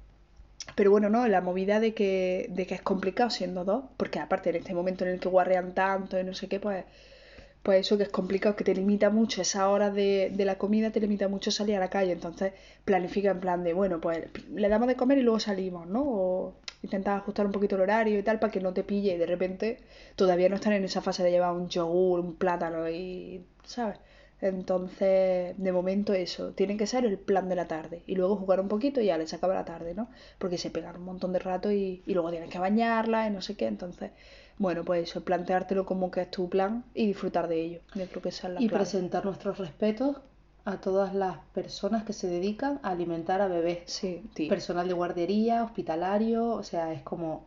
pero 0.74 0.90
bueno, 0.90 1.08
no, 1.08 1.26
la 1.26 1.40
movida 1.40 1.80
de 1.80 1.94
que, 1.94 2.48
de 2.50 2.66
que 2.66 2.74
es 2.74 2.82
complicado 2.82 3.30
siendo 3.30 3.64
dos, 3.64 3.84
porque 3.96 4.18
aparte 4.18 4.50
en 4.50 4.56
este 4.56 4.74
momento 4.74 5.04
en 5.04 5.12
el 5.12 5.20
que 5.20 5.28
guarrean 5.28 5.74
tanto 5.74 6.20
y 6.20 6.24
no 6.24 6.34
sé 6.34 6.48
qué, 6.48 6.60
pues, 6.60 6.84
pues 7.62 7.80
eso 7.80 7.96
que 7.96 8.02
es 8.02 8.10
complicado, 8.10 8.56
que 8.56 8.64
te 8.64 8.74
limita 8.74 9.08
mucho, 9.08 9.40
esa 9.42 9.70
hora 9.70 9.90
de, 9.90 10.30
de 10.34 10.44
la 10.44 10.58
comida 10.58 10.90
te 10.90 11.00
limita 11.00 11.28
mucho 11.28 11.50
salir 11.50 11.76
a 11.76 11.80
la 11.80 11.88
calle, 11.88 12.12
entonces 12.12 12.52
planifica 12.84 13.30
en 13.30 13.40
plan 13.40 13.64
de, 13.64 13.72
bueno, 13.72 14.00
pues 14.00 14.26
le 14.52 14.68
damos 14.68 14.88
de 14.88 14.96
comer 14.96 15.18
y 15.18 15.22
luego 15.22 15.40
salimos, 15.40 15.86
¿no? 15.86 16.02
O 16.04 16.54
intentar 16.86 17.18
ajustar 17.18 17.46
un 17.46 17.52
poquito 17.52 17.76
el 17.76 17.82
horario 17.82 18.18
y 18.18 18.22
tal 18.22 18.38
para 18.38 18.52
que 18.52 18.60
no 18.60 18.72
te 18.72 18.84
pille 18.84 19.14
y 19.14 19.18
de 19.18 19.26
repente 19.26 19.78
todavía 20.16 20.48
no 20.48 20.56
están 20.56 20.72
en 20.72 20.84
esa 20.84 21.02
fase 21.02 21.22
de 21.22 21.30
llevar 21.30 21.52
un 21.52 21.68
yogur, 21.68 22.20
un 22.20 22.34
plátano 22.36 22.88
y, 22.88 23.44
¿sabes? 23.64 23.98
Entonces, 24.40 25.54
de 25.56 25.72
momento 25.72 26.12
eso, 26.12 26.52
tiene 26.52 26.76
que 26.76 26.86
ser 26.86 27.04
el 27.06 27.18
plan 27.18 27.48
de 27.48 27.56
la 27.56 27.66
tarde. 27.66 28.02
Y 28.06 28.14
luego 28.16 28.36
jugar 28.36 28.60
un 28.60 28.68
poquito 28.68 29.00
y 29.00 29.06
ya 29.06 29.16
les 29.16 29.32
acaba 29.32 29.54
la 29.54 29.64
tarde, 29.64 29.94
¿no? 29.94 30.08
Porque 30.38 30.58
se 30.58 30.70
pegan 30.70 30.96
un 30.96 31.04
montón 31.04 31.32
de 31.32 31.38
rato 31.38 31.72
y, 31.72 32.02
y 32.06 32.14
luego 32.14 32.30
tienes 32.30 32.50
que 32.50 32.58
bañarla 32.58 33.26
y 33.26 33.30
no 33.30 33.40
sé 33.40 33.56
qué. 33.56 33.66
Entonces, 33.66 34.10
bueno, 34.58 34.84
pues 34.84 35.08
eso, 35.08 35.24
planteártelo 35.24 35.86
como 35.86 36.10
que 36.10 36.20
es 36.22 36.30
tu 36.30 36.48
plan 36.48 36.84
y 36.94 37.06
disfrutar 37.06 37.48
de 37.48 37.60
ello. 37.62 37.80
Yo 37.94 38.06
creo 38.06 38.22
que 38.22 38.28
esa 38.28 38.48
es 38.48 38.54
la 38.54 38.62
Y 38.62 38.68
presentar 38.68 39.24
nuestros 39.24 39.58
respetos 39.58 40.16
a 40.66 40.80
todas 40.80 41.14
las 41.14 41.38
personas 41.54 42.04
que 42.04 42.12
se 42.12 42.26
dedican 42.28 42.80
a 42.82 42.90
alimentar 42.90 43.40
a 43.40 43.48
bebés. 43.48 43.84
Sí, 43.86 44.22
Personal 44.48 44.88
de 44.88 44.94
guardería, 44.94 45.64
hospitalario, 45.64 46.50
o 46.50 46.62
sea, 46.62 46.92
es 46.92 47.02
como 47.02 47.46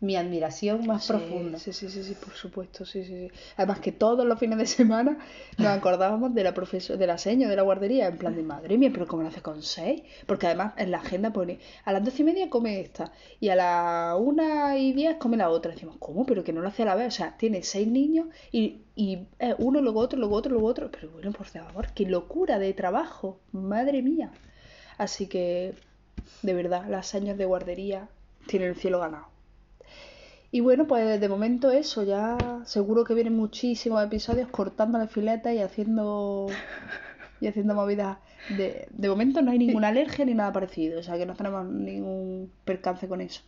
mi 0.00 0.14
admiración 0.14 0.86
más 0.86 1.08
profunda. 1.08 1.58
Sí, 1.58 1.72
sí, 1.72 1.88
sí, 1.88 2.04
sí, 2.04 2.14
por 2.14 2.32
supuesto, 2.34 2.84
sí, 2.84 3.04
sí, 3.04 3.30
Además 3.56 3.80
que 3.80 3.90
todos 3.90 4.24
los 4.24 4.38
fines 4.38 4.58
de 4.58 4.66
semana 4.66 5.18
nos 5.56 5.66
acordábamos 5.78 6.34
de 6.34 6.44
la 6.44 6.54
profesora, 6.54 6.96
de 6.98 7.06
la 7.06 7.18
seño 7.18 7.48
de 7.48 7.56
la 7.56 7.62
guardería, 7.62 8.06
en 8.06 8.16
plan 8.16 8.36
de 8.36 8.42
madre 8.44 8.78
mía, 8.78 8.90
pero 8.92 9.08
¿cómo 9.08 9.22
lo 9.22 9.28
hace 9.28 9.42
con 9.42 9.62
seis? 9.62 10.02
Porque 10.26 10.46
además 10.46 10.74
en 10.76 10.92
la 10.92 10.98
agenda 10.98 11.32
pone, 11.32 11.58
a 11.84 11.92
las 11.92 12.04
doce 12.04 12.22
y 12.22 12.24
media 12.26 12.48
come 12.48 12.80
esta, 12.80 13.12
y 13.40 13.48
a 13.48 13.56
las 13.56 14.16
una 14.20 14.78
y 14.78 14.92
diez 14.92 15.16
come 15.16 15.36
la 15.36 15.50
otra. 15.50 15.72
Decimos, 15.72 15.96
¿cómo? 15.98 16.24
Pero 16.26 16.44
que 16.44 16.52
no 16.52 16.60
lo 16.60 16.68
hace 16.68 16.82
a 16.82 16.86
la 16.86 16.94
vez, 16.94 17.08
o 17.08 17.16
sea, 17.16 17.36
tiene 17.36 17.62
seis 17.64 17.88
niños 17.88 18.28
y, 18.52 18.82
y 18.94 19.26
uno, 19.58 19.80
luego 19.80 20.00
otro, 20.00 20.18
luego 20.18 20.36
otro, 20.36 20.52
luego 20.52 20.68
otro. 20.68 20.90
Pero 20.90 21.10
bueno, 21.10 21.32
por 21.32 21.46
favor, 21.46 21.88
qué 21.94 22.04
locura 22.06 22.58
de 22.60 22.72
trabajo, 22.72 23.40
madre 23.52 24.02
mía. 24.02 24.30
Así 24.98 25.26
que, 25.28 25.74
de 26.42 26.54
verdad, 26.54 26.86
las 26.88 27.14
años 27.14 27.38
de 27.38 27.44
guardería 27.46 28.08
tienen 28.46 28.70
el 28.70 28.76
cielo 28.76 29.00
ganado. 29.00 29.37
Y 30.50 30.60
bueno, 30.60 30.86
pues 30.86 31.20
de 31.20 31.28
momento 31.28 31.70
eso, 31.70 32.04
ya 32.04 32.38
seguro 32.64 33.04
que 33.04 33.14
vienen 33.14 33.36
muchísimos 33.36 34.02
episodios 34.02 34.48
cortando 34.48 34.98
la 34.98 35.06
fileta 35.06 35.52
y 35.52 35.58
haciendo 35.58 36.46
y 37.40 37.46
haciendo 37.46 37.74
movidas. 37.74 38.18
De, 38.56 38.88
de 38.90 39.08
momento 39.08 39.42
no 39.42 39.50
hay 39.50 39.58
ninguna 39.58 39.88
alergia 39.88 40.24
ni 40.24 40.34
nada 40.34 40.52
parecido, 40.52 41.00
o 41.00 41.02
sea 41.02 41.18
que 41.18 41.26
no 41.26 41.34
tenemos 41.34 41.66
ningún 41.66 42.50
percance 42.64 43.08
con 43.08 43.20
eso. 43.20 43.42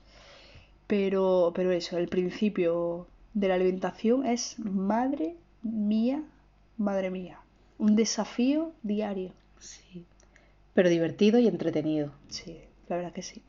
Pero, 0.87 1.53
pero 1.55 1.71
eso, 1.73 1.97
el 1.99 2.09
principio 2.09 3.07
de 3.33 3.49
la 3.49 3.55
alimentación 3.55 4.27
es 4.27 4.59
madre 4.59 5.37
mía, 5.63 6.23
madre 6.77 7.11
mía. 7.11 7.39
Un 7.79 7.97
desafío 7.97 8.73
diario. 8.83 9.33
Sí. 9.59 10.05
Pero 10.75 10.89
divertido 10.89 11.39
y 11.39 11.47
entretenido. 11.47 12.13
Sí, 12.29 12.59
la 12.89 12.97
verdad 12.97 13.13
que 13.13 13.23
sí. 13.23 13.43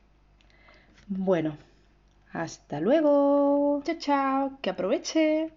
Bueno, 1.08 1.58
hasta 2.34 2.80
luego. 2.80 3.82
Chao, 3.84 3.96
chao. 4.00 4.60
Que 4.62 4.70
aproveche. 4.72 5.52